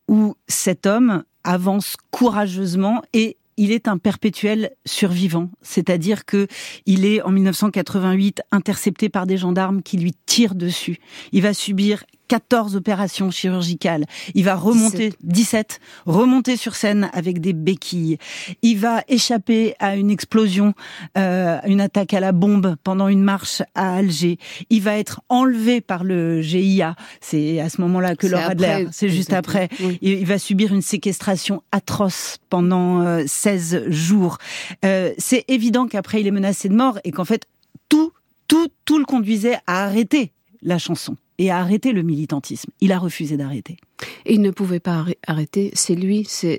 où 0.08 0.34
cet 0.48 0.86
homme 0.86 1.24
avance 1.44 1.96
courageusement 2.10 3.02
et 3.12 3.36
il 3.56 3.72
est 3.72 3.88
un 3.88 3.98
perpétuel 3.98 4.72
survivant, 4.84 5.50
c'est-à-dire 5.62 6.24
que 6.24 6.46
il 6.86 7.04
est 7.04 7.22
en 7.22 7.30
1988 7.30 8.42
intercepté 8.50 9.08
par 9.08 9.26
des 9.26 9.36
gendarmes 9.36 9.82
qui 9.82 9.96
lui 9.96 10.12
tirent 10.26 10.54
dessus. 10.54 10.98
Il 11.32 11.42
va 11.42 11.54
subir 11.54 12.04
14 12.28 12.76
opérations 12.76 13.30
chirurgicales. 13.30 14.04
Il 14.34 14.44
va 14.44 14.54
remonter 14.54 15.12
17. 15.22 15.80
remonter 16.06 16.56
sur 16.56 16.74
scène 16.74 17.10
avec 17.12 17.40
des 17.40 17.52
béquilles. 17.52 18.18
Il 18.62 18.78
va 18.78 19.02
échapper 19.08 19.74
à 19.78 19.96
une 19.96 20.10
explosion, 20.10 20.74
euh, 21.18 21.58
une 21.66 21.80
attaque 21.80 22.14
à 22.14 22.20
la 22.20 22.32
bombe 22.32 22.76
pendant 22.82 23.08
une 23.08 23.22
marche 23.22 23.62
à 23.74 23.96
Alger. 23.96 24.38
Il 24.70 24.82
va 24.82 24.98
être 24.98 25.20
enlevé 25.28 25.80
par 25.80 26.04
le 26.04 26.40
GIA. 26.42 26.96
C'est 27.20 27.60
à 27.60 27.68
ce 27.68 27.80
moment-là 27.82 28.16
que 28.16 28.26
Laura 28.26 28.46
Adler, 28.46 28.88
c'est 28.92 29.08
juste 29.08 29.32
après. 29.32 29.68
Il 30.00 30.26
va 30.26 30.38
subir 30.38 30.72
une 30.72 30.82
séquestration 30.82 31.62
atroce 31.72 32.38
pendant 32.50 33.24
16 33.26 33.74
euh, 33.74 33.90
jours. 33.90 34.38
Euh, 34.84 35.12
c'est 35.18 35.44
évident 35.48 35.86
qu'après 35.86 36.20
il 36.20 36.26
est 36.26 36.32
menacé 36.32 36.68
de 36.68 36.74
mort 36.74 36.98
et 37.04 37.10
qu'en 37.10 37.24
fait 37.24 37.46
tout, 37.88 38.12
tout, 38.48 38.68
tout 38.84 38.98
le 38.98 39.04
conduisait 39.04 39.56
à 39.66 39.84
arrêter 39.84 40.32
la 40.62 40.78
chanson 40.78 41.16
et 41.38 41.50
à 41.50 41.58
arrêter 41.58 41.92
le 41.92 42.02
militantisme. 42.02 42.70
Il 42.80 42.92
a 42.92 42.98
refusé 42.98 43.36
d'arrêter. 43.36 43.76
Il 44.26 44.40
ne 44.40 44.50
pouvait 44.50 44.80
pas 44.80 45.04
arrêter, 45.26 45.70
c'est 45.74 45.94
lui, 45.94 46.26
c'est 46.28 46.58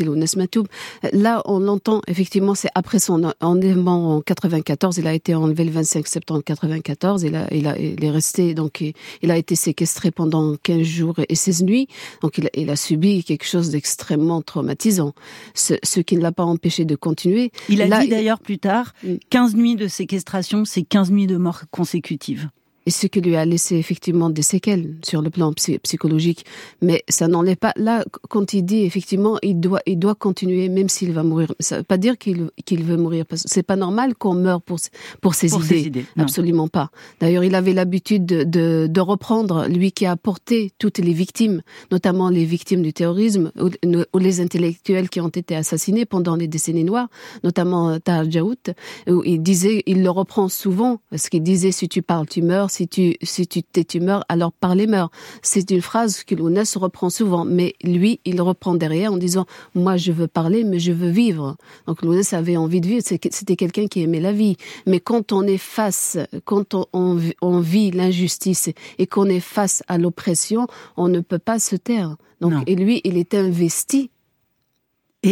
Lounès 0.00 0.36
Matoub. 0.36 0.66
Là, 1.12 1.42
on 1.44 1.58
l'entend, 1.58 2.00
effectivement, 2.06 2.54
c'est 2.54 2.68
après 2.74 2.98
son 2.98 3.32
enlèvement 3.40 4.16
en 4.16 4.20
94, 4.20 4.98
il 4.98 5.06
a 5.06 5.14
été 5.14 5.34
enlevé 5.34 5.64
le 5.64 5.70
25 5.70 6.06
septembre 6.06 6.42
94, 6.42 7.22
il, 7.22 7.36
a, 7.36 7.52
il, 7.52 7.66
a, 7.66 7.78
il 7.78 8.02
est 8.04 8.10
resté, 8.10 8.54
donc 8.54 8.82
il 9.22 9.30
a 9.30 9.36
été 9.36 9.54
séquestré 9.54 10.10
pendant 10.10 10.56
15 10.56 10.82
jours 10.82 11.16
et 11.28 11.34
16 11.34 11.62
nuits, 11.62 11.88
donc 12.22 12.38
il, 12.38 12.50
il 12.54 12.70
a 12.70 12.76
subi 12.76 13.24
quelque 13.24 13.46
chose 13.46 13.70
d'extrêmement 13.70 14.42
traumatisant, 14.42 15.14
ce, 15.54 15.74
ce 15.82 16.00
qui 16.00 16.16
ne 16.16 16.22
l'a 16.22 16.32
pas 16.32 16.44
empêché 16.44 16.84
de 16.84 16.96
continuer. 16.96 17.52
Il 17.68 17.80
a 17.82 18.00
dit 18.00 18.08
d'ailleurs 18.08 18.40
plus 18.40 18.58
tard, 18.58 18.94
15 19.30 19.54
mm. 19.54 19.58
nuits 19.58 19.76
de 19.76 19.88
séquestration, 19.88 20.64
c'est 20.64 20.82
15 20.82 21.10
nuits 21.10 21.26
de 21.26 21.36
mort 21.36 21.62
consécutives. 21.70 22.48
Et 22.86 22.90
ce 22.90 23.06
qui 23.06 23.20
lui 23.20 23.36
a 23.36 23.44
laissé 23.44 23.76
effectivement 23.76 24.30
des 24.30 24.42
séquelles 24.42 24.96
sur 25.04 25.22
le 25.22 25.30
plan 25.30 25.52
psychologique. 25.52 26.44
Mais 26.82 27.02
ça 27.08 27.28
n'en 27.28 27.44
est 27.44 27.56
pas 27.56 27.72
là 27.76 28.04
quand 28.28 28.52
il 28.52 28.62
dit 28.62 28.84
effectivement 28.84 29.38
il 29.42 29.60
doit 29.60 29.80
il 29.86 29.98
doit 29.98 30.14
continuer 30.14 30.68
même 30.68 30.88
s'il 30.88 31.12
va 31.12 31.22
mourir. 31.22 31.54
Ça 31.60 31.78
veut 31.78 31.82
pas 31.82 31.98
dire 31.98 32.18
qu'il 32.18 32.50
qu'il 32.64 32.84
veut 32.84 32.96
mourir 32.96 33.26
parce 33.26 33.42
que 33.42 33.48
c'est 33.50 33.62
pas 33.62 33.76
normal 33.76 34.14
qu'on 34.14 34.34
meure 34.34 34.62
pour 34.62 34.78
pour 35.20 35.34
ses 35.34 35.54
idées. 35.54 36.04
Absolument 36.16 36.68
pas. 36.68 36.90
D'ailleurs, 37.20 37.44
il 37.44 37.54
avait 37.54 37.72
l'habitude 37.72 38.26
de, 38.26 38.44
de, 38.44 38.86
de 38.90 39.00
reprendre 39.00 39.66
lui 39.68 39.92
qui 39.92 40.06
a 40.06 40.16
porté 40.16 40.72
toutes 40.78 40.98
les 40.98 41.12
victimes, 41.12 41.62
notamment 41.90 42.28
les 42.28 42.44
victimes 42.44 42.82
du 42.82 42.92
terrorisme 42.92 43.52
ou, 43.58 44.18
les 44.18 44.40
intellectuels 44.40 45.08
qui 45.08 45.20
ont 45.20 45.28
été 45.28 45.54
assassinés 45.54 46.06
pendant 46.06 46.36
les 46.36 46.48
décennies 46.48 46.84
noires, 46.84 47.08
notamment 47.42 47.98
Tahar 48.00 48.30
Jaout, 48.30 48.70
où 49.08 49.22
il 49.24 49.42
disait, 49.42 49.82
il 49.86 50.02
le 50.02 50.10
reprend 50.10 50.48
souvent, 50.48 51.00
parce 51.10 51.28
qu'il 51.28 51.42
disait 51.42 51.72
si 51.72 51.88
tu 51.88 52.02
parles 52.02 52.26
tu 52.26 52.42
meurs, 52.42 52.70
si 52.74 52.88
tu 52.88 53.14
si 53.22 53.46
tu 53.46 53.62
tu 53.62 54.00
meurs, 54.00 54.24
alors 54.28 54.52
parler 54.52 54.86
meurt. 54.86 55.12
C'est 55.42 55.70
une 55.70 55.80
phrase 55.80 56.24
que 56.24 56.34
Lounès 56.34 56.76
reprend 56.76 57.08
souvent, 57.08 57.44
mais 57.44 57.74
lui, 57.82 58.20
il 58.24 58.40
reprend 58.40 58.74
derrière 58.74 59.12
en 59.12 59.16
disant 59.16 59.46
moi 59.74 59.96
je 59.96 60.10
veux 60.10 60.26
parler, 60.26 60.64
mais 60.64 60.80
je 60.80 60.92
veux 60.92 61.10
vivre. 61.10 61.56
Donc 61.86 62.02
Lounès 62.02 62.32
avait 62.32 62.56
envie 62.56 62.80
de 62.80 62.88
vivre, 62.88 63.02
c'était 63.04 63.56
quelqu'un 63.56 63.86
qui 63.86 64.02
aimait 64.02 64.20
la 64.20 64.32
vie. 64.32 64.56
Mais 64.86 65.00
quand 65.00 65.32
on 65.32 65.42
est 65.42 65.58
face, 65.58 66.18
quand 66.44 66.74
on, 66.74 66.86
on, 66.92 67.60
vit 67.60 67.90
l'injustice 67.92 68.70
et 68.98 69.06
qu'on 69.06 69.26
est 69.26 69.40
face 69.40 69.82
à 69.86 69.96
l'oppression, 69.96 70.66
on 70.96 71.08
ne 71.08 71.20
peut 71.20 71.38
pas 71.38 71.58
se 71.58 71.76
taire. 71.76 72.16
Donc, 72.40 72.54
et 72.66 72.74
lui, 72.74 73.00
il 73.04 73.16
est 73.16 73.34
investi 73.34 74.10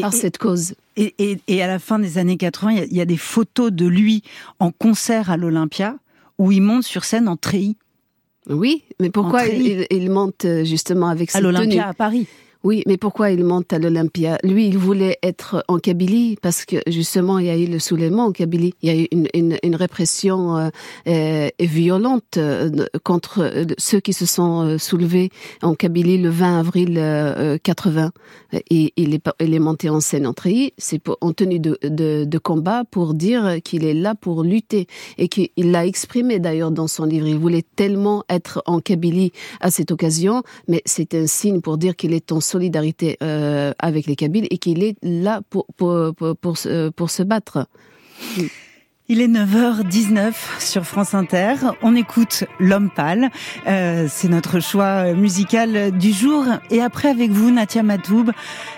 par 0.00 0.12
cette 0.12 0.38
cause. 0.38 0.74
Et, 0.96 1.14
et, 1.18 1.38
et, 1.48 1.62
à 1.62 1.66
la 1.66 1.78
fin 1.78 1.98
des 1.98 2.18
années 2.18 2.36
80, 2.36 2.84
il 2.90 2.96
y, 2.96 3.00
a 3.00 3.04
des 3.04 3.16
photos 3.16 3.72
de 3.72 3.86
lui 3.86 4.22
en 4.58 4.70
concert 4.70 5.30
à 5.30 5.36
l'Olympia 5.36 5.96
où 6.38 6.52
il 6.52 6.62
monte 6.62 6.84
sur 6.84 7.04
scène 7.04 7.28
en 7.28 7.36
treillis. 7.36 7.76
Oui, 8.48 8.82
mais 8.98 9.10
pourquoi 9.10 9.46
il, 9.46 10.10
monte 10.10 10.44
euh, 10.44 10.64
justement 10.64 11.08
avec 11.08 11.30
cette 11.30 11.40
À 11.40 11.42
l'Olympia 11.42 11.88
à 11.88 11.94
Paris. 11.94 12.26
Oui, 12.64 12.84
mais 12.86 12.96
pourquoi 12.96 13.32
il 13.32 13.44
monte 13.44 13.72
à 13.72 13.80
l'Olympia? 13.80 14.38
Lui, 14.44 14.68
il 14.68 14.78
voulait 14.78 15.18
être 15.24 15.64
en 15.66 15.78
Kabylie 15.78 16.36
parce 16.40 16.64
que 16.64 16.76
justement, 16.86 17.40
il 17.40 17.46
y 17.46 17.50
a 17.50 17.56
eu 17.56 17.66
le 17.66 17.80
soulèvement 17.80 18.26
en 18.26 18.32
Kabylie. 18.32 18.74
Il 18.82 18.88
y 18.88 18.92
a 18.92 19.02
eu 19.02 19.08
une, 19.10 19.26
une, 19.34 19.58
une 19.64 19.74
répression 19.74 20.56
euh, 20.56 20.68
euh 21.08 21.48
violente 21.58 22.36
euh, 22.36 22.86
contre 23.02 23.40
euh, 23.40 23.64
ceux 23.78 23.98
qui 23.98 24.12
se 24.12 24.26
sont 24.26 24.78
soulevés 24.78 25.30
en 25.62 25.74
Kabylie 25.74 26.18
le 26.18 26.28
20 26.28 26.60
avril 26.60 27.58
80. 27.64 28.12
Et 28.70 28.92
il 28.96 29.14
est, 29.14 29.28
il 29.40 29.54
est 29.54 29.58
monté 29.58 29.88
en 29.88 30.00
scène 30.00 30.26
en. 30.26 30.34
C'est 30.78 31.02
en 31.20 31.32
tenue 31.32 31.60
de, 31.60 31.78
de, 31.82 32.24
de 32.24 32.38
combat 32.38 32.84
pour 32.90 33.14
dire 33.14 33.56
qu'il 33.62 33.84
est 33.84 33.94
là 33.94 34.14
pour 34.14 34.42
lutter 34.42 34.86
et 35.18 35.28
qu'il 35.28 35.50
l'a 35.56 35.86
exprimé 35.86 36.38
d'ailleurs 36.38 36.70
dans 36.70 36.86
son 36.86 37.04
livre. 37.04 37.26
Il 37.26 37.38
voulait 37.38 37.64
tellement 37.76 38.24
être 38.28 38.62
en 38.66 38.80
Kabylie 38.80 39.32
à 39.60 39.70
cette 39.70 39.90
occasion, 39.90 40.42
mais 40.68 40.82
c'est 40.84 41.14
un 41.14 41.26
signe 41.26 41.60
pour 41.60 41.76
dire 41.78 41.96
qu'il 41.96 42.12
est 42.12 42.32
en 42.32 42.40
solidarité 42.52 43.16
euh, 43.22 43.72
avec 43.78 44.06
les 44.06 44.16
Kabyles 44.16 44.46
et 44.50 44.58
qu'il 44.58 44.82
est 44.82 44.96
là 45.02 45.40
pour, 45.50 45.66
pour, 45.76 46.14
pour, 46.14 46.56
pour, 46.96 47.10
se 47.10 47.22
battre. 47.22 47.66
Il 49.08 49.20
est 49.20 49.28
9h19 49.28 50.32
sur 50.60 50.84
France 50.84 51.12
Inter. 51.14 51.54
On 51.82 51.96
écoute 51.96 52.44
L'homme 52.60 52.88
pâle. 52.88 53.30
Euh, 53.66 54.06
c'est 54.08 54.28
notre 54.28 54.60
choix 54.60 55.12
musical 55.12 55.90
du 55.98 56.12
jour. 56.12 56.44
Et 56.70 56.80
après, 56.80 57.08
avec 57.08 57.30
vous, 57.30 57.50
Natia 57.50 57.82
Matoub, 57.82 58.30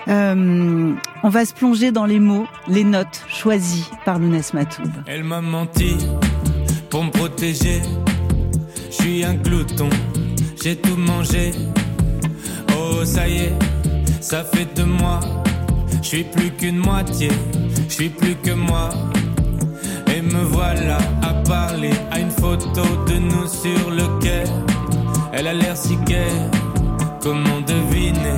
euh, 0.08 0.92
on 1.22 1.28
va 1.28 1.44
se 1.44 1.52
plonger 1.52 1.92
dans 1.92 2.06
les 2.06 2.20
mots, 2.20 2.46
les 2.68 2.84
notes 2.84 3.24
choisies 3.28 3.88
par 4.04 4.18
Lounès 4.18 4.54
Matoub. 4.54 4.90
Elle 5.06 5.24
m'a 5.24 5.40
menti 5.40 5.96
pour 6.90 7.04
me 7.04 7.10
protéger. 7.10 7.82
Je 8.90 8.94
suis 8.94 9.24
un 9.24 9.34
glouton, 9.34 9.90
j'ai 10.62 10.76
tout 10.76 10.96
mangé. 10.96 11.52
Ça 13.02 13.28
y 13.28 13.36
est, 13.36 13.52
ça 14.20 14.44
fait 14.44 14.74
de 14.74 14.82
moi. 14.82 15.20
Je 16.02 16.08
suis 16.08 16.24
plus 16.24 16.50
qu'une 16.50 16.78
moitié, 16.78 17.28
je 17.88 17.92
suis 17.92 18.08
plus 18.08 18.34
que 18.36 18.52
moi. 18.52 18.88
Et 20.14 20.22
me 20.22 20.42
voilà 20.42 20.98
à 21.22 21.34
parler 21.46 21.90
à 22.10 22.18
une 22.18 22.30
photo 22.30 22.82
de 23.06 23.18
nous 23.18 23.46
sur 23.46 23.90
le 23.90 24.06
quai. 24.20 24.44
Elle 25.32 25.48
a 25.48 25.52
l'air 25.52 25.76
si 25.76 25.96
gaie, 26.06 26.48
comment 27.22 27.60
deviner 27.66 28.36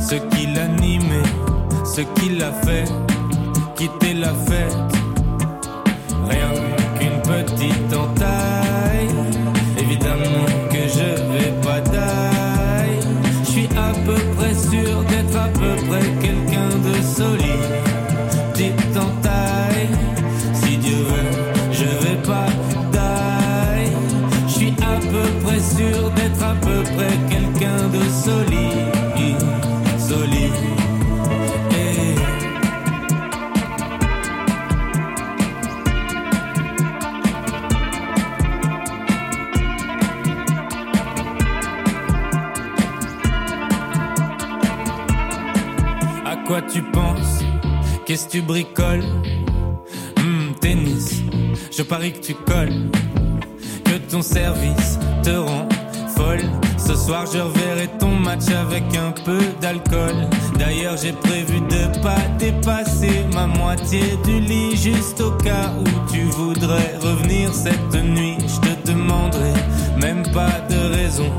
ce 0.00 0.14
qui 0.14 0.46
l'animait, 0.46 1.28
ce 1.84 2.02
qui 2.02 2.28
l'a 2.30 2.52
fait 2.52 2.84
quitter 3.76 4.14
la 4.14 4.32
fête. 4.34 4.95
Quelqu'un 17.14 17.45
tu 48.36 48.42
bricoles 48.42 49.02
hmm, 50.18 50.52
Tennis, 50.60 51.22
je 51.74 51.82
parie 51.82 52.12
que 52.12 52.18
tu 52.18 52.34
colles. 52.34 52.90
Que 53.82 53.96
ton 54.10 54.20
service 54.20 54.98
te 55.22 55.30
rend 55.30 55.66
folle. 56.14 56.44
Ce 56.76 56.94
soir, 56.94 57.24
je 57.32 57.38
reverrai 57.38 57.88
ton 57.98 58.10
match 58.10 58.48
avec 58.48 58.84
un 58.94 59.12
peu 59.24 59.38
d'alcool. 59.62 60.28
D'ailleurs, 60.58 60.98
j'ai 60.98 61.12
prévu 61.12 61.60
de 61.60 62.02
pas 62.02 62.20
dépasser 62.38 63.24
ma 63.32 63.46
moitié 63.46 64.02
du 64.22 64.38
lit 64.40 64.76
juste 64.76 65.22
au 65.22 65.30
cas 65.30 65.72
où 65.80 66.12
tu 66.12 66.20
voudrais 66.24 66.94
revenir 67.00 67.54
cette 67.54 67.94
nuit. 67.94 68.36
Je 68.40 68.68
te 68.68 68.88
demanderai 68.88 69.54
même 69.98 70.24
pas 70.34 70.60
de 70.68 70.94
raison 70.94 71.32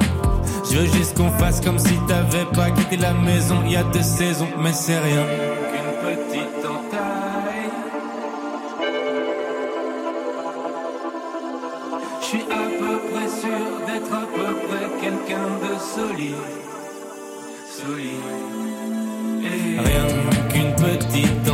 je 0.70 0.78
veux 0.80 0.98
juste 0.98 1.16
qu'on 1.16 1.32
fasse 1.32 1.62
comme 1.62 1.80
si 1.80 1.94
t'avais 2.08 2.46
pas 2.54 2.70
quitté 2.72 2.98
la 2.98 3.14
maison 3.14 3.56
il 3.66 3.72
y 3.72 3.76
a 3.78 3.84
deux 3.84 4.04
saisons, 4.04 4.50
mais 4.62 4.74
c'est 4.74 5.00
rien 5.00 5.26
solide, 16.18 16.36
solide. 17.70 18.10
Et 19.44 19.80
rien 19.80 20.06
qu'une 20.50 20.74
petite 20.76 21.47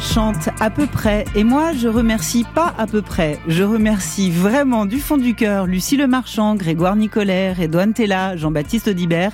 Chante 0.00 0.48
à 0.58 0.68
peu 0.68 0.86
près 0.86 1.24
et 1.36 1.44
moi 1.44 1.72
je 1.72 1.86
remercie 1.86 2.44
pas 2.56 2.74
à 2.76 2.88
peu 2.88 3.02
près, 3.02 3.38
je 3.46 3.62
remercie 3.62 4.32
vraiment 4.32 4.84
du 4.84 4.98
fond 4.98 5.16
du 5.16 5.36
cœur 5.36 5.66
Lucie 5.66 5.96
Le 5.96 6.08
Marchand, 6.08 6.56
Grégoire 6.56 6.96
Nicolaire, 6.96 7.60
Edouane 7.60 7.92
Tella, 7.92 8.36
Jean-Baptiste 8.36 8.88
Audibert 8.88 9.30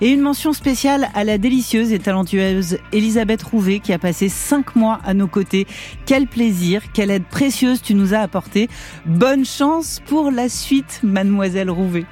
et 0.00 0.10
une 0.10 0.20
mention 0.20 0.52
spéciale 0.52 1.08
à 1.14 1.24
la 1.24 1.36
délicieuse 1.36 1.92
et 1.92 1.98
talentueuse 1.98 2.78
Elisabeth 2.92 3.42
Rouvet 3.42 3.80
qui 3.80 3.92
a 3.92 3.98
passé 3.98 4.28
cinq 4.28 4.76
mois 4.76 5.00
à 5.04 5.14
nos 5.14 5.26
côtés. 5.26 5.66
Quel 6.06 6.28
plaisir, 6.28 6.82
quelle 6.92 7.10
aide 7.10 7.24
précieuse 7.24 7.82
tu 7.82 7.94
nous 7.94 8.14
as 8.14 8.20
apporté. 8.20 8.68
Bonne 9.04 9.44
chance 9.44 10.00
pour 10.06 10.30
la 10.30 10.48
suite, 10.48 11.00
mademoiselle 11.02 11.70
Rouvet. 11.70 12.06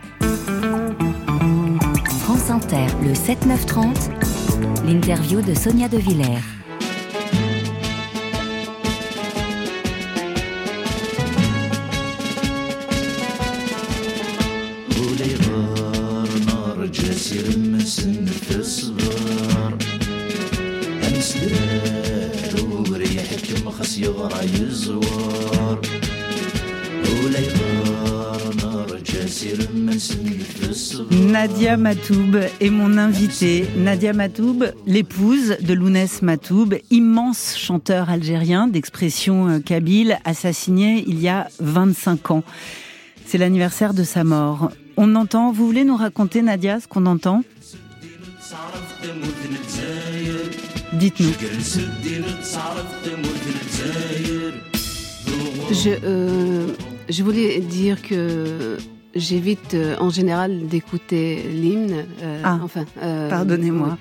France 2.19 2.51
Inter, 2.51 2.87
le 3.01 3.13
7-9-30, 3.13 4.11
l'interview 4.87 5.41
de 5.41 5.55
Sonia 5.55 5.87
De 5.87 5.99
Villers. 5.99 6.54
Nadia 31.45 31.77
Matoub 31.77 32.39
est 32.59 32.71
mon 32.71 32.97
invitée. 32.97 33.67
Nadia 33.77 34.15
Matoub, 34.15 34.65
l'épouse 34.87 35.59
de 35.61 35.75
Lounès 35.75 36.23
Matoub, 36.23 36.75
immense 36.91 37.59
chanteur 37.59 38.09
algérien 38.09 38.67
d'expression 38.67 39.49
euh, 39.49 39.59
kabyle, 39.59 40.19
assassiné 40.25 41.05
il 41.07 41.21
y 41.21 41.29
a 41.29 41.49
25 41.61 42.31
ans. 42.31 42.45
C'est 43.27 43.37
l'anniversaire 43.37 43.93
de 43.93 44.05
sa 44.05 44.25
mort. 44.25 44.71
On 44.97 45.15
entend, 45.17 45.53
vous 45.53 45.67
voulez 45.67 45.85
nous 45.85 45.97
raconter 45.97 46.41
Nadia 46.41 46.81
ce 46.81 46.89
qu'on 46.89 47.05
entend? 47.05 47.43
Dites-nous. 50.95 51.33
Je, 55.71 55.91
euh, 56.05 56.67
je 57.11 57.23
voulais 57.23 57.61
dire 57.61 58.01
que 58.01 58.79
j'évite 59.15 59.75
euh, 59.75 59.97
en 59.99 60.11
général 60.11 60.67
d'écouter 60.67 61.43
l'hymne. 61.51 62.05
Euh, 62.23 62.41
ah, 62.45 62.59
enfin, 62.63 62.85
pardonnez-moi. 63.29 63.99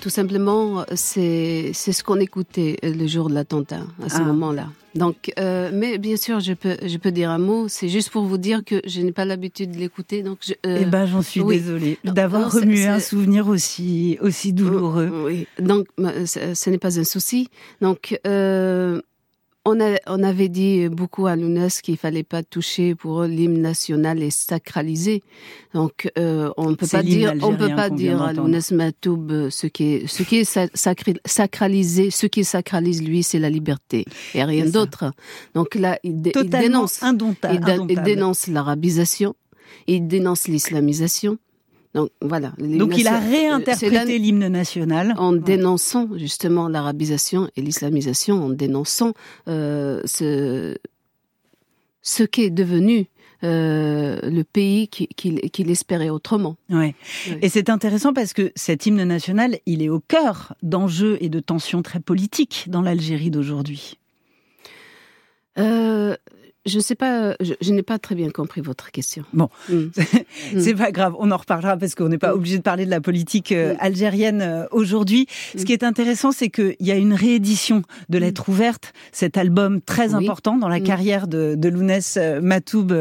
tout 0.00 0.10
simplement, 0.10 0.84
c'est 0.94 1.70
c'est 1.72 1.92
ce 1.92 2.02
qu'on 2.02 2.18
écoutait 2.18 2.76
le 2.82 3.06
jour 3.06 3.28
de 3.28 3.34
l'attentat 3.34 3.82
à 4.04 4.08
ce 4.08 4.16
ah. 4.16 4.24
moment-là. 4.24 4.68
Donc, 4.94 5.32
mais 5.36 5.98
bien 5.98 6.16
sûr, 6.16 6.40
je 6.40 6.52
peux 6.52 6.76
je 6.84 6.96
peux 6.98 7.12
dire 7.12 7.30
un 7.30 7.38
mot. 7.38 7.68
C'est 7.68 7.88
juste 7.88 8.10
pour 8.10 8.24
vous 8.24 8.38
dire 8.38 8.64
que 8.64 8.80
je 8.86 9.00
n'ai 9.00 9.12
pas 9.12 9.24
l'habitude 9.24 9.72
de 9.72 9.78
l'écouter. 9.78 10.22
Donc, 10.22 10.38
je, 10.42 10.54
eh 10.64 10.84
ben, 10.84 11.06
j'en 11.06 11.22
suis 11.22 11.44
désolée 11.44 11.98
d'avoir 12.04 12.52
remué 12.52 12.86
un 12.86 13.00
souvenir 13.00 13.48
aussi 13.48 14.18
aussi 14.20 14.52
douloureux. 14.52 15.10
Oui. 15.26 15.46
Donc, 15.58 15.86
ce 15.98 16.70
n'est 16.70 16.78
pas 16.78 16.98
un 16.98 17.04
souci. 17.04 17.48
Donc, 17.80 18.18
on, 19.64 20.22
avait 20.22 20.48
dit 20.48 20.88
beaucoup 20.88 21.26
à 21.26 21.36
l'UNES 21.36 21.68
qu'il 21.82 21.96
fallait 21.96 22.22
pas 22.22 22.42
toucher 22.42 22.94
pour 22.94 23.22
l'hymne 23.22 23.60
national 23.60 24.22
est 24.22 24.30
sacralisé. 24.30 25.22
Donc 25.72 26.10
euh, 26.18 26.50
on 26.56 26.70
ne 26.70 26.74
peut 26.74 26.86
pas 26.86 27.02
dire, 27.02 27.34
on 27.42 27.56
peut 27.56 27.74
pas 27.74 27.90
dire 27.90 28.22
à 28.22 28.32
l'UNES 28.32 28.72
Matoub 28.72 29.30
euh, 29.30 29.50
ce 29.50 29.66
qui 29.66 29.94
est 29.94 30.06
ce 30.06 30.22
qui 30.22 30.36
est 30.36 30.68
sacralisé, 31.24 32.10
ce 32.10 32.26
qui 32.26 32.44
sacralise 32.44 33.02
lui 33.02 33.22
c'est 33.22 33.38
la 33.38 33.50
liberté 33.50 34.04
et 34.34 34.44
rien 34.44 34.66
d'autre. 34.66 35.12
Donc 35.54 35.74
là 35.74 35.98
il, 36.02 36.20
dénonce, 36.20 37.02
il 37.88 38.02
dénonce 38.02 38.46
l'arabisation, 38.48 39.34
il 39.86 40.06
dénonce 40.06 40.46
l'islamisation, 40.46 41.38
donc 41.94 42.10
voilà. 42.20 42.52
Donc 42.58 42.98
il 42.98 43.06
a 43.06 43.18
réinterprété 43.18 44.18
l'hymne 44.18 44.48
national 44.48 45.14
en 45.16 45.32
dénonçant 45.32 46.08
justement 46.16 46.68
l'arabisation 46.68 47.48
et 47.56 47.62
l'islamisation, 47.62 48.44
en 48.44 48.48
dénonçant 48.48 49.12
euh, 49.48 50.00
ce 50.04 50.76
ce 52.02 52.22
qu'est 52.22 52.50
devenu 52.50 53.06
euh, 53.44 54.18
le 54.22 54.42
pays 54.42 54.88
qu'il 54.88 55.70
espérait 55.70 56.10
autrement. 56.10 56.56
Ouais. 56.70 56.94
Et 57.42 57.48
c'est 57.48 57.68
intéressant 57.68 58.12
parce 58.12 58.32
que 58.32 58.52
cet 58.56 58.86
hymne 58.86 59.04
national, 59.04 59.58
il 59.66 59.82
est 59.82 59.88
au 59.88 60.00
cœur 60.00 60.54
d'enjeux 60.62 61.18
et 61.20 61.28
de 61.28 61.40
tensions 61.40 61.82
très 61.82 62.00
politiques 62.00 62.66
dans 62.68 62.80
l'Algérie 62.82 63.30
d'aujourd'hui. 63.30 63.98
Euh, 65.58 66.16
je 66.66 66.80
sais 66.80 66.94
pas, 66.94 67.36
je, 67.40 67.72
n'ai 67.72 67.82
pas 67.82 67.98
très 67.98 68.14
bien 68.14 68.30
compris 68.30 68.60
votre 68.60 68.90
question. 68.90 69.24
Bon, 69.32 69.48
mm. 69.68 69.88
c'est 70.58 70.74
pas 70.74 70.92
grave, 70.92 71.14
on 71.18 71.30
en 71.30 71.36
reparlera 71.36 71.76
parce 71.76 71.94
qu'on 71.94 72.08
n'est 72.08 72.18
pas 72.18 72.32
mm. 72.32 72.36
obligé 72.36 72.58
de 72.58 72.62
parler 72.62 72.86
de 72.86 72.90
la 72.90 73.00
politique 73.00 73.52
euh, 73.52 73.74
mm. 73.74 73.76
algérienne 73.80 74.42
euh, 74.42 74.66
aujourd'hui. 74.70 75.26
Ce 75.56 75.64
qui 75.64 75.72
est 75.72 75.82
intéressant, 75.82 76.32
c'est 76.32 76.48
qu'il 76.48 76.76
y 76.80 76.90
a 76.90 76.96
une 76.96 77.12
réédition 77.12 77.82
de 78.08 78.18
Lettres 78.18 78.48
ouvertes, 78.48 78.92
cet 79.12 79.36
album 79.36 79.80
très 79.82 80.14
important 80.14 80.56
dans 80.56 80.68
la 80.68 80.80
carrière 80.80 81.28
de, 81.28 81.54
de 81.56 81.68
Lounès 81.68 82.16
euh, 82.16 82.40
Matoub, 82.40 82.92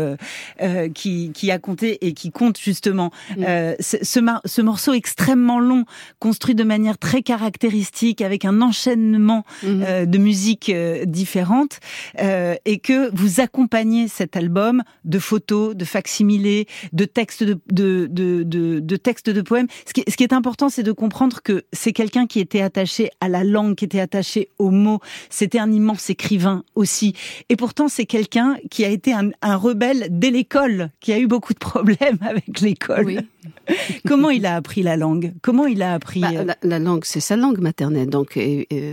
qui, 0.94 1.32
qui, 1.34 1.52
a 1.52 1.60
compté 1.60 2.06
et 2.06 2.14
qui 2.14 2.32
compte 2.32 2.60
justement 2.60 3.12
ce, 3.38 3.98
ce, 4.02 4.62
morceau 4.62 4.94
extrêmement 4.94 5.60
long, 5.60 5.86
construit 6.20 6.56
de 6.56 6.64
manière 6.64 6.98
très 6.98 7.22
caractéristique, 7.22 8.22
avec 8.22 8.46
un 8.46 8.62
enchaînement 8.62 9.46
de 9.64 10.18
musiques 10.18 10.72
différentes, 11.06 11.80
et 12.20 12.80
que 12.80 13.14
vous 13.16 13.40
accompagner 13.54 14.08
cet 14.08 14.36
album 14.36 14.82
de 15.06 15.20
photos, 15.20 15.76
de 15.76 15.86
facsimilés, 15.86 16.66
de 16.92 17.06
textes 17.06 17.44
de, 17.44 18.96
textes 18.96 19.30
de 19.30 19.42
poèmes. 19.42 19.68
Ce 19.86 19.94
qui, 19.94 20.24
est 20.24 20.34
important, 20.34 20.70
c'est 20.70 20.82
de 20.82 20.92
comprendre 20.92 21.42
que 21.44 21.64
c'est 21.72 21.94
quelqu'un 21.94 22.26
qui 22.26 22.40
était 22.40 22.62
attaché 22.62 23.12
à 23.22 23.30
la 23.30 23.44
langue, 23.44 23.76
qui 23.76 23.86
était 23.86 24.00
attaché 24.00 24.50
aux 24.58 24.72
mots. 24.72 25.02
C'était 25.30 25.60
un 25.60 25.72
immense 25.72 26.10
écrivain 26.10 26.64
aussi. 26.74 27.14
Et 27.50 27.56
pourtant, 27.56 27.90
c'est 27.90 28.06
quelqu'un 28.06 28.58
qui 28.72 28.86
a 28.86 28.90
été 28.90 29.14
un, 29.14 29.56
rebelle 29.56 30.08
dès 30.10 30.32
l'école, 30.32 30.90
qui 31.00 31.14
a 31.14 31.20
eu 31.20 31.28
beaucoup 31.28 31.54
de 31.54 31.60
problèmes 31.60 32.18
avec 32.22 32.60
l'école. 32.60 33.24
Comment 34.08 34.30
il 34.30 34.46
a 34.46 34.56
appris 34.56 34.84
la 34.84 34.98
langue? 34.98 35.34
Comment 35.42 35.66
il 35.66 35.82
a 35.82 35.94
appris 35.94 36.22
bah, 36.22 36.30
euh, 36.34 36.46
la, 36.62 36.80
langue, 36.80 37.04
c'est 37.06 37.20
sa 37.20 37.36
langue 37.36 37.60
maternelle, 37.60 38.10
donc 38.10 38.40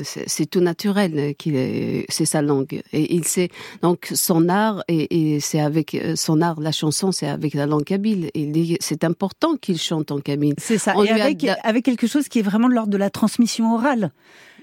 c'est 0.03 0.51
tout 0.51 0.61
naturel 0.61 1.35
qu'il 1.37 2.05
c'est 2.09 2.25
sa 2.25 2.43
langue. 2.43 2.83
Et 2.93 3.15
il 3.15 3.25
sait 3.25 3.49
donc 3.83 4.09
son 4.13 4.49
art 4.49 4.83
et, 4.89 5.39
c'est 5.41 5.61
avec 5.61 5.95
euh, 5.95 6.15
son 6.17 6.41
art, 6.41 6.61
la 6.61 6.73
chanson, 6.73 7.13
c'est 7.13 7.29
avec 7.29 7.55
la 7.55 7.67
langue 7.67 7.85
kabyle. 7.85 8.31
Dit 8.35 8.77
c'est 8.81 9.05
important 9.05 9.57
qu'il 9.57 9.79
chante 9.79 10.11
en 10.11 10.21
kabyle. 10.21 10.55
C'est 10.59 10.79
ça. 10.79 10.95
et 11.05 11.11
avec, 11.11 11.47
avec 11.63 11.85
quelque 11.85 12.07
chose 12.07 12.29
qui 12.29 12.41
est 12.41 12.43
vraiment 12.43 12.69
de 12.69 12.75
l'ordre 12.75 12.91
de 12.91 12.99
la 12.99 13.11
transmission 13.11 13.75
orale, 13.75 14.13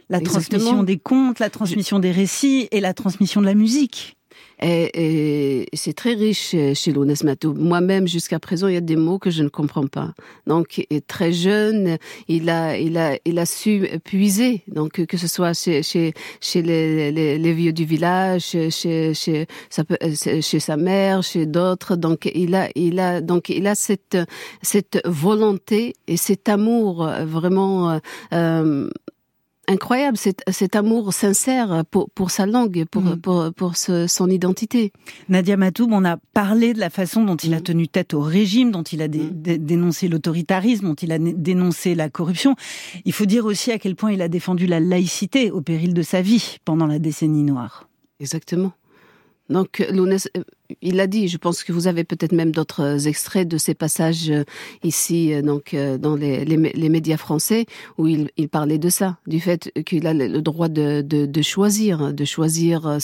la 0.09 0.21
transmission 0.21 0.83
des 0.83 0.97
contes, 0.97 1.39
la 1.39 1.49
transmission 1.49 1.99
des 1.99 2.11
récits 2.11 2.67
et 2.71 2.79
la 2.79 2.93
transmission 2.93 3.41
de 3.41 3.45
la 3.45 3.55
musique. 3.55 4.16
Et, 4.61 5.67
c'est 5.73 5.93
très 5.93 6.13
riche 6.13 6.55
chez 6.73 6.91
Lounès 6.91 7.23
Matou. 7.23 7.53
Moi-même, 7.53 8.07
jusqu'à 8.07 8.39
présent, 8.39 8.67
il 8.67 8.73
y 8.73 8.77
a 8.77 8.81
des 8.81 8.95
mots 8.95 9.19
que 9.19 9.29
je 9.29 9.43
ne 9.43 9.49
comprends 9.49 9.87
pas. 9.87 10.13
Donc, 10.47 10.85
très 11.07 11.31
jeune, 11.31 11.97
il 12.27 12.49
a, 12.49 12.77
il 12.77 12.97
a, 12.97 13.17
il 13.25 13.39
a 13.39 13.45
su 13.45 13.87
puiser. 14.03 14.63
Donc, 14.67 15.05
que 15.05 15.17
ce 15.17 15.27
soit 15.27 15.53
chez, 15.53 15.83
chez, 15.83 16.13
chez 16.41 16.61
les, 16.61 17.11
les, 17.11 17.37
les 17.37 17.53
vieux 17.53 17.73
du 17.73 17.85
village, 17.85 18.41
chez, 18.41 18.71
chez, 18.71 19.13
chez, 19.13 19.47
chez 20.41 20.59
sa 20.59 20.77
mère, 20.77 21.23
chez 21.23 21.45
d'autres. 21.45 21.95
Donc, 21.95 22.29
il 22.33 22.55
a, 22.55 22.69
il 22.75 22.99
a, 22.99 23.21
donc, 23.21 23.49
il 23.49 23.67
a 23.67 23.75
cette, 23.75 24.17
cette 24.61 25.01
volonté 25.05 25.93
et 26.07 26.17
cet 26.17 26.49
amour 26.49 27.07
vraiment, 27.25 27.99
euh, 28.33 28.89
incroyable, 29.67 30.17
cet, 30.17 30.43
cet 30.49 30.75
amour 30.75 31.13
sincère 31.13 31.83
pour, 31.91 32.09
pour 32.09 32.31
sa 32.31 32.45
langue, 32.45 32.85
pour, 32.85 33.01
mm. 33.01 33.21
pour, 33.21 33.53
pour 33.53 33.75
son 33.75 34.29
identité. 34.29 34.91
Nadia 35.29 35.57
Matoub, 35.57 35.89
on 35.91 36.05
a 36.05 36.17
parlé 36.33 36.73
de 36.73 36.79
la 36.79 36.89
façon 36.89 37.23
dont 37.23 37.35
il 37.35 37.53
a 37.53 37.59
mm. 37.59 37.63
tenu 37.63 37.87
tête 37.87 38.13
au 38.13 38.21
régime, 38.21 38.71
dont 38.71 38.83
il 38.83 39.01
a 39.01 39.07
mm. 39.07 39.31
dénoncé 39.57 40.07
l'autoritarisme, 40.07 40.87
dont 40.87 40.95
il 40.95 41.11
a 41.11 41.19
dénoncé 41.19 41.95
la 41.95 42.09
corruption. 42.09 42.55
Il 43.05 43.13
faut 43.13 43.25
dire 43.25 43.45
aussi 43.45 43.71
à 43.71 43.79
quel 43.79 43.95
point 43.95 44.11
il 44.11 44.21
a 44.21 44.29
défendu 44.29 44.67
la 44.67 44.79
laïcité 44.79 45.51
au 45.51 45.61
péril 45.61 45.93
de 45.93 46.01
sa 46.01 46.21
vie 46.21 46.57
pendant 46.65 46.87
la 46.87 46.99
décennie 46.99 47.43
noire. 47.43 47.89
Exactement. 48.19 48.71
Donc, 49.49 49.85
il 50.81 50.95
l'a 50.95 51.07
dit. 51.07 51.27
Je 51.27 51.37
pense 51.37 51.63
que 51.63 51.71
vous 51.71 51.87
avez 51.87 52.03
peut-être 52.03 52.31
même 52.31 52.51
d'autres 52.51 52.81
euh, 52.81 53.09
extraits 53.09 53.47
de 53.47 53.57
ces 53.57 53.73
passages 53.73 54.29
euh, 54.29 54.43
ici, 54.83 55.33
euh, 55.33 55.41
donc 55.41 55.75
dans 55.99 56.15
les, 56.15 56.45
les, 56.45 56.89
médias 56.89 57.17
français, 57.17 57.65
où 57.97 58.07
il, 58.07 58.29
il, 58.37 58.49
parlait 58.49 58.77
de 58.77 58.89
ça, 58.89 59.17
du 59.27 59.39
fait 59.39 59.71
qu'il 59.85 60.07
a 60.07 60.13
le 60.13 60.41
droit 60.41 60.67
de, 60.67 61.01
de, 61.01 61.25
de 61.25 61.41
choisir, 61.41 62.13
de 62.13 62.25
choisir 62.25 62.97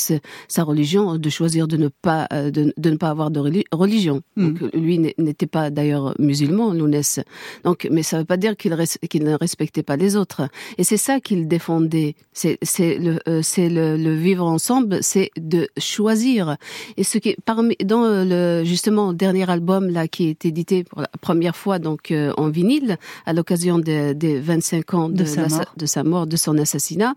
sa 0.48 0.64
religion, 0.64 1.18
de 1.18 1.30
choisir 1.30 1.68
de 1.68 1.78
ne 1.78 1.88
pas 1.90 2.28
de, 2.32 2.74
de 2.76 2.90
ne 2.90 2.96
pas 2.96 3.10
avoir 3.10 3.32
de 3.32 3.40
religion. 3.72 4.22
Mm. 4.36 4.48
Donc, 4.48 4.74
lui 4.74 5.00
n'était 5.00 5.48
pas 5.48 5.70
d'ailleurs 5.70 6.16
musulman, 6.20 6.74
Lounès. 6.74 7.20
Donc, 7.64 7.88
mais 7.92 8.04
ça 8.04 8.18
ne 8.18 8.22
veut 8.22 8.26
pas 8.26 8.38
dire 8.38 8.56
qu'il 8.56 8.76
qu'il 9.10 9.24
ne 9.24 9.34
respectait 9.36 9.84
pas 9.84 9.98
les 9.98 10.16
autres. 10.16 10.48
Et 10.78 10.84
c'est 10.84 10.98
ça 10.98 11.20
qu'il 11.20 11.48
défendait. 11.48 12.16
C'est 12.32 12.58
le 12.80 13.20
c'est 13.42 13.70
le, 13.70 13.98
le, 13.98 14.16
vivre 14.16 14.46
ensemble, 14.46 15.00
c'est 15.02 15.32
de 15.38 15.68
choisir. 15.78 16.58
Et 16.98 17.04
ce 17.04 17.18
qui 17.18 17.36
dans 17.84 18.04
euh, 18.04 18.26
le 18.26 18.66
justement 18.66 19.14
dernier 19.14 19.50
album 19.50 19.90
là 19.90 20.08
qui 20.08 20.30
est 20.30 20.46
édité 20.46 20.84
pour 20.84 21.02
la 21.02 21.10
première 21.22 21.56
fois 21.56 21.80
donc 21.80 22.12
euh, 22.12 22.34
en 22.38 22.50
vinyle 22.50 22.98
à 23.26 23.34
l'occasion 23.34 23.80
des, 23.80 24.14
25 24.40 24.94
ans 24.94 25.10
de, 25.10 25.26
sa 25.26 25.48
mort. 25.48 25.74
de, 25.78 25.86
sa 25.86 26.04
mort, 26.04 26.28
de 26.28 26.36
son 26.36 26.58
assassinat, 26.58 27.14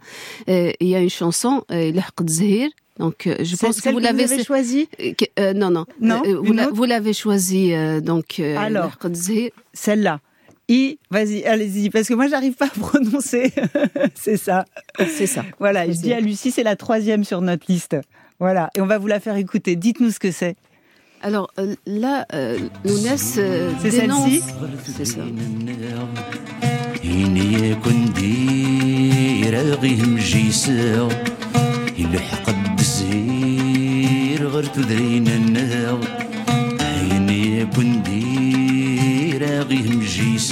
euh, 0.48 0.72
il 0.80 0.88
y 0.88 0.94
a 0.94 1.00
une 1.00 1.10
chanson 1.10 1.64
Zahir 2.28 2.68
donc, 2.98 3.28
je 3.28 3.56
pense 3.56 3.82
que 3.82 3.90
vous 3.90 3.98
l'avez 3.98 4.42
choisi. 4.42 4.88
non, 5.54 5.70
non, 5.70 5.84
non. 6.00 6.22
vous 6.72 6.84
l'avez 6.84 7.12
choisi 7.12 7.72
donc. 8.02 8.40
Alors, 8.40 8.96
celle-là. 9.74 10.20
I, 10.68 10.98
vas-y, 11.10 11.44
allez-y, 11.44 11.90
parce 11.90 12.08
que 12.08 12.14
moi 12.14 12.26
j'arrive 12.26 12.54
pas 12.54 12.66
à 12.66 12.68
prononcer. 12.80 13.52
c'est 14.14 14.36
ça. 14.36 14.64
C'est 14.98 15.26
ça. 15.26 15.44
Voilà, 15.60 15.86
je 15.86 15.98
dis 15.98 16.12
à 16.12 16.20
Lucie, 16.20 16.50
c'est 16.50 16.64
la 16.64 16.74
troisième 16.74 17.22
sur 17.22 17.40
notre 17.40 17.66
liste. 17.68 17.96
Voilà, 18.38 18.70
et 18.74 18.80
on 18.80 18.86
va 18.86 18.98
vous 18.98 19.06
la 19.06 19.20
faire 19.20 19.36
écouter. 19.36 19.76
Dites-nous 19.76 20.10
ce 20.10 20.18
que 20.18 20.30
c'est. 20.30 20.56
Alors 21.22 21.50
euh, 21.58 21.74
là, 21.86 22.26
euh, 22.34 22.58
euh, 22.84 23.70
C'est 23.80 23.90
celle-ci 23.90 24.42
C'est 24.96 25.04
ça. 25.04 25.20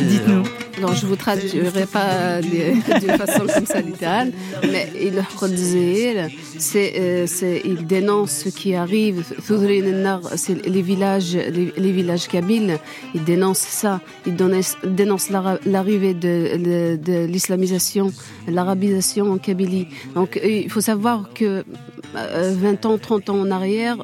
Dites-nous. 0.04 0.63
Je 0.92 1.04
ne 1.04 1.10
vous 1.10 1.16
traduirai 1.16 1.86
pas 1.86 2.40
d'une 2.40 2.82
façon 3.16 3.46
comme 3.52 3.66
ça 3.66 3.80
littérale, 3.80 4.32
mais 4.62 4.90
il 5.00 5.18
euh, 6.76 7.24
c'est, 7.26 7.62
il 7.64 7.86
dénonce 7.86 8.30
ce 8.30 8.48
qui 8.48 8.74
arrive. 8.74 9.24
C'est 10.36 10.66
les 10.66 10.82
villages, 10.82 11.34
les, 11.34 11.72
les 11.76 11.92
villages 11.92 12.28
kabyles, 12.28 12.78
il 13.14 13.24
dénonce 13.24 13.58
ça. 13.58 14.00
Il 14.26 14.36
dénonce 14.36 15.30
l'arrivée 15.30 16.14
de, 16.14 16.56
de, 16.56 16.96
de 16.96 17.24
l'islamisation, 17.26 18.12
l'arabisation 18.48 19.32
en 19.32 19.38
Kabylie. 19.38 19.88
Donc, 20.14 20.36
euh, 20.36 20.46
il 20.46 20.70
faut 20.70 20.80
savoir 20.80 21.30
que 21.34 21.64
euh, 22.16 22.54
20 22.56 22.86
ans, 22.86 22.98
30 22.98 23.30
ans 23.30 23.40
en 23.40 23.50
arrière, 23.50 23.96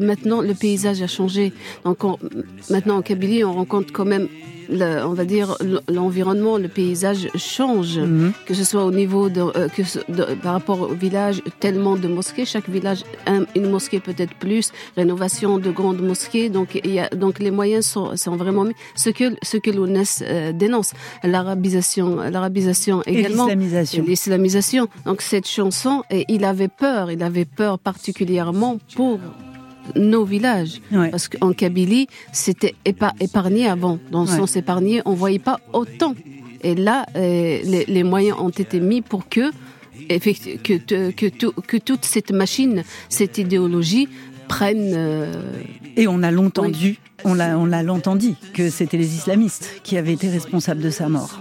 maintenant, 0.00 0.40
le 0.40 0.54
paysage 0.54 1.02
a 1.02 1.06
changé. 1.06 1.52
Donc, 1.84 1.98
maintenant 2.70 2.96
en 2.98 3.02
Kabylie, 3.02 3.44
on 3.44 3.52
rencontre 3.52 3.92
quand 3.92 4.04
même 4.04 4.28
on 4.80 5.14
va 5.14 5.24
dire, 5.24 5.56
l'environnement, 5.88 6.58
le 6.58 6.68
paysage 6.68 7.28
change, 7.34 7.98
mhm. 7.98 8.32
que 8.46 8.54
ce 8.54 8.64
soit 8.64 8.84
au 8.84 8.90
niveau 8.90 9.28
de, 9.28 9.40
euh, 9.40 9.68
que, 9.68 10.34
par 10.34 10.54
rapport 10.54 10.80
au 10.80 10.94
village, 10.94 11.42
tellement 11.60 11.96
de 11.96 12.08
mosquées, 12.08 12.44
chaque 12.44 12.68
village, 12.68 13.04
une 13.54 13.70
mosquée 13.70 14.00
peut-être 14.00 14.34
plus, 14.34 14.72
rénovation 14.96 15.58
de 15.58 15.70
grandes 15.70 16.00
mosquées, 16.02 16.48
donc 16.48 16.80
il 16.82 16.92
y 16.92 17.00
a, 17.00 17.08
donc 17.08 17.38
les 17.38 17.50
moyens 17.50 17.86
sont, 17.86 18.16
sont 18.16 18.36
vraiment 18.36 18.64
mis. 18.64 18.74
Ce 18.94 19.10
que, 19.10 19.34
ce 19.42 19.56
que 19.56 19.70
l'ONES 19.70 20.22
euh, 20.22 20.52
dénonce, 20.52 20.92
l'arabisation, 21.22 22.16
l'arabisation 22.16 23.02
également. 23.06 23.46
l'islamisation. 23.46 24.04
L'islamisation. 24.06 24.88
Donc 25.04 25.22
cette 25.22 25.48
chanson, 25.48 26.02
et 26.10 26.24
il 26.28 26.44
avait 26.44 26.68
peur, 26.68 27.10
il 27.10 27.22
avait 27.22 27.44
peur 27.44 27.78
particulièrement 27.78 28.78
pour 28.94 29.18
nos 29.96 30.24
villages. 30.24 30.80
Parce 31.10 31.28
qu'en 31.28 31.52
Kabylie, 31.52 32.06
c'était 32.32 32.74
épargné 32.84 33.66
avant. 33.68 33.98
Dans 34.10 34.22
le 34.22 34.28
sens 34.28 34.56
épargné, 34.56 35.02
on 35.04 35.14
voyait 35.14 35.38
pas 35.38 35.60
autant. 35.72 36.14
Et 36.62 36.74
là, 36.74 37.06
euh, 37.16 37.58
les, 37.64 38.04
moyens 38.04 38.38
ont 38.38 38.50
été 38.50 38.78
mis 38.80 39.02
pour 39.02 39.28
que, 39.28 39.50
que, 40.08 41.10
que, 41.10 41.60
que 41.60 41.76
toute 41.76 42.04
cette 42.04 42.30
machine, 42.30 42.84
cette 43.08 43.38
idéologie 43.38 44.08
prenne. 44.48 44.92
Euh, 44.94 45.32
Et 45.96 46.06
on 46.06 46.22
a 46.22 46.30
longtemps 46.30 46.68
dit, 46.68 46.98
on 47.24 47.34
l'a, 47.34 47.58
on 47.58 47.66
l'a 47.66 47.82
longtemps 47.82 48.16
dit 48.16 48.36
que 48.54 48.70
c'était 48.70 48.96
les 48.96 49.14
islamistes 49.14 49.80
qui 49.82 49.96
avaient 49.96 50.12
été 50.12 50.28
responsables 50.28 50.82
de 50.82 50.90
sa 50.90 51.08
mort. 51.08 51.40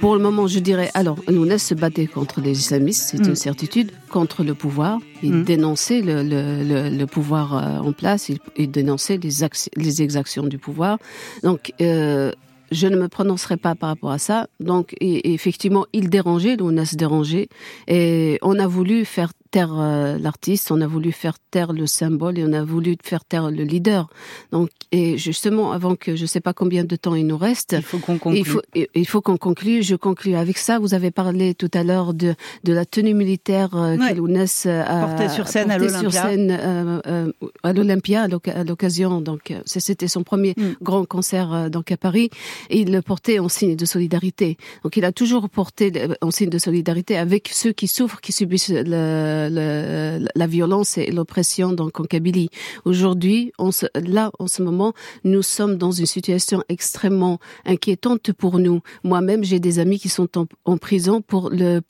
Pour 0.00 0.14
le 0.14 0.20
moment, 0.20 0.46
je 0.46 0.58
dirais, 0.58 0.90
alors, 0.94 1.18
Lounès 1.26 1.64
se 1.64 1.74
battait 1.74 2.06
contre 2.06 2.40
les 2.40 2.58
islamistes, 2.58 3.08
c'est 3.10 3.18
une 3.18 3.32
mm. 3.32 3.36
certitude, 3.36 3.92
contre 4.10 4.44
le 4.44 4.54
pouvoir. 4.54 4.98
Il 5.22 5.32
mm. 5.32 5.44
dénonçait 5.44 6.02
le, 6.02 6.22
le, 6.22 6.90
le, 6.90 7.06
pouvoir 7.06 7.56
euh, 7.56 7.78
en 7.78 7.92
place, 7.92 8.28
il, 8.28 8.38
il 8.56 8.70
dénonçait 8.70 9.18
les, 9.18 9.30
les, 9.76 10.02
exactions 10.02 10.44
du 10.44 10.58
pouvoir. 10.58 10.98
Donc, 11.42 11.72
euh, 11.80 12.30
je 12.70 12.86
ne 12.86 12.96
me 12.96 13.08
prononcerai 13.08 13.56
pas 13.56 13.74
par 13.74 13.88
rapport 13.90 14.10
à 14.10 14.18
ça. 14.18 14.48
Donc, 14.60 14.94
effectivement, 15.00 15.86
il 15.92 16.10
dérangeait, 16.10 16.56
Lounès 16.56 16.94
dérangeait, 16.94 17.48
et 17.88 18.38
on 18.42 18.58
a 18.58 18.66
voulu 18.66 19.04
faire 19.04 19.32
taire 19.56 19.80
euh, 19.80 20.18
l'artiste, 20.18 20.70
on 20.70 20.82
a 20.82 20.86
voulu 20.86 21.12
faire 21.12 21.38
taire 21.50 21.72
le 21.72 21.86
symbole 21.86 22.38
et 22.38 22.44
on 22.44 22.52
a 22.52 22.62
voulu 22.62 22.98
faire 23.02 23.24
taire 23.24 23.50
le 23.50 23.62
leader. 23.62 24.10
Donc, 24.52 24.68
et 24.92 25.16
justement, 25.16 25.72
avant 25.72 25.96
que 25.96 26.14
je 26.14 26.22
ne 26.22 26.26
sais 26.26 26.40
pas 26.40 26.52
combien 26.52 26.84
de 26.84 26.94
temps 26.94 27.14
il 27.14 27.26
nous 27.26 27.38
reste, 27.38 27.72
il 27.72 27.82
faut 27.82 27.98
qu'on 27.98 28.18
conclue. 28.18 28.38
Il 28.38 28.44
faut, 28.44 28.60
il 28.74 29.06
faut 29.06 29.22
qu'on 29.22 29.38
conclue. 29.38 29.82
Je 29.82 29.96
conclue 29.96 30.34
avec 30.34 30.58
ça. 30.58 30.78
Vous 30.78 30.92
avez 30.92 31.10
parlé 31.10 31.54
tout 31.54 31.70
à 31.72 31.84
l'heure 31.84 32.12
de, 32.12 32.34
de 32.64 32.72
la 32.74 32.84
tenue 32.84 33.14
militaire 33.14 33.70
euh, 33.74 33.96
ouais. 33.96 34.70
a 34.70 35.06
portée 35.06 35.28
sur 35.30 35.48
scène 35.48 35.70
à 35.70 35.78
l'Olympia. 35.78 36.00
Sur 36.00 36.12
scène 36.12 36.50
euh, 36.50 37.00
euh, 37.06 37.32
à 37.62 37.72
l'Olympia 37.72 38.24
à 38.24 38.64
l'occasion. 38.64 39.22
Donc, 39.22 39.54
c'était 39.64 40.08
son 40.08 40.22
premier 40.22 40.54
mm. 40.56 40.76
grand 40.82 41.06
concert 41.06 41.70
donc 41.70 41.90
à 41.90 41.96
Paris. 41.96 42.28
Et 42.68 42.80
il 42.80 42.92
le 42.92 43.00
portait 43.00 43.38
en 43.38 43.48
signe 43.48 43.74
de 43.74 43.86
solidarité. 43.86 44.58
Donc, 44.84 44.98
il 44.98 45.04
a 45.06 45.12
toujours 45.12 45.48
porté 45.48 45.92
en 46.20 46.30
signe 46.30 46.50
de 46.50 46.58
solidarité 46.58 47.16
avec 47.16 47.48
ceux 47.52 47.72
qui 47.72 47.88
souffrent, 47.88 48.20
qui 48.20 48.32
subissent 48.32 48.70
le 48.70 49.45
la 49.48 50.46
violence 50.46 50.98
et 50.98 51.10
l'oppression 51.10 51.72
donc 51.72 52.00
en 52.00 52.04
Kabylie. 52.04 52.50
Aujourd'hui, 52.84 53.52
là, 53.94 54.30
en 54.38 54.46
ce 54.46 54.62
moment, 54.62 54.92
nous 55.24 55.42
sommes 55.42 55.76
dans 55.76 55.90
une 55.90 56.06
situation 56.06 56.62
extrêmement 56.68 57.38
inquiétante 57.64 58.32
pour 58.32 58.58
nous. 58.58 58.80
Moi-même, 59.04 59.44
j'ai 59.44 59.60
des 59.60 59.78
amis 59.78 59.98
qui 59.98 60.08
sont 60.08 60.28
en, 60.64 60.76
prison 60.76 61.22
euh, 61.32 61.80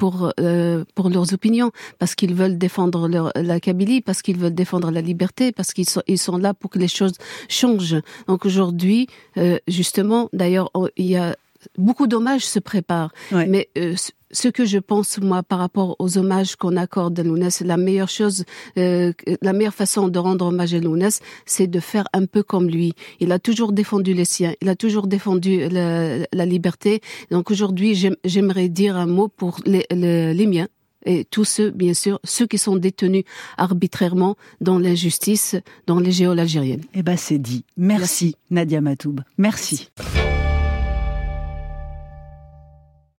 pour 0.95 1.11
leurs 1.11 1.35
opinions 1.35 1.71
parce 1.99 2.15
qu'ils 2.15 2.35
veulent 2.35 2.59
défendre 2.59 3.09
la 3.09 3.61
Kabylie, 3.61 4.01
parce 4.01 4.23
qu'ils 4.23 4.39
veulent 4.39 4.55
défendre 4.55 4.91
la 4.91 5.01
liberté, 5.01 5.53
parce 5.53 5.73
qu'ils 5.73 5.89
sont 5.89 6.03
ils 6.07 6.19
sont 6.19 6.37
là 6.37 6.55
pour 6.55 6.71
que 6.71 6.79
les 6.79 6.89
choses 6.89 7.13
changent. 7.49 8.01
Donc 8.29 8.47
aujourd'hui, 8.47 9.07
euh, 9.37 9.59
justement, 9.69 10.29
d'ailleurs, 10.33 10.71
il 10.97 11.07
y 11.07 11.17
a 11.17 11.37
beaucoup 11.79 12.07
d'hommages 12.07 12.47
se 12.47 12.59
préparent. 12.59 13.13
Mais 13.33 13.69
euh, 13.79 13.95
ce 14.31 14.49
que 14.49 14.65
je 14.65 14.79
pense 14.79 15.19
moi 15.19 15.43
par 15.43 15.59
rapport 15.59 15.97
aux 15.99 16.19
hommages 16.19 16.57
qu'on 16.57 16.77
accorde 16.77 17.19
à 17.19 17.23
Lounès, 17.23 17.61
la 17.61 17.77
meilleure 17.77 18.09
chose, 18.09 18.45
euh, 18.79 19.13
la 19.43 19.53
meilleure 19.53 19.75
façon 19.75 20.09
de 20.09 20.19
rendre 20.19 20.47
hommage 20.47 20.75
à 20.75 20.81
Lounès, 20.81 21.21
c'est 21.45 21.67
de 21.67 21.81
faire 21.81 22.05
un 22.13 22.27
peu 22.27 22.43
comme 22.43 22.69
lui. 22.69 22.93
Il 23.21 23.33
a 23.33 23.39
toujours 23.39 23.73
défendu 23.73 24.15
les 24.15 24.25
siens, 24.25 24.55
il 24.61 24.69
a 24.69 24.77
toujours 24.77 25.07
défendu 25.07 25.69
la, 25.69 26.19
la 26.33 26.47
liberté. 26.47 27.01
Donc 27.31 27.51
aujourd'hui, 27.51 28.11
j'aimerais 28.25 28.69
dire 28.69 28.97
un 28.97 29.07
mot 29.07 29.29
pour 29.29 29.61
les, 29.65 29.87
les, 29.91 30.47
miens 30.47 30.69
et 31.05 31.25
tous 31.25 31.45
ceux, 31.45 31.71
bien 31.71 31.95
sûr, 31.95 32.19
ceux 32.25 32.47
qui 32.47 32.59
sont 32.59 32.77
détenus 32.77 33.25
arbitrairement 33.57 34.37
dans 34.61 34.79
l'injustice 34.79 35.57
dans 35.87 36.01
les 36.01 36.13
géoles 36.13 36.41
algériennes. 36.41 36.83
Eh 36.95 37.03
ben, 37.03 37.17
c'est 37.17 37.39
dit. 37.39 37.65
Merci, 37.77 38.01
Merci. 38.07 38.37
Nadia 38.51 38.81
Matoub. 38.81 39.21
Merci. 39.39 39.89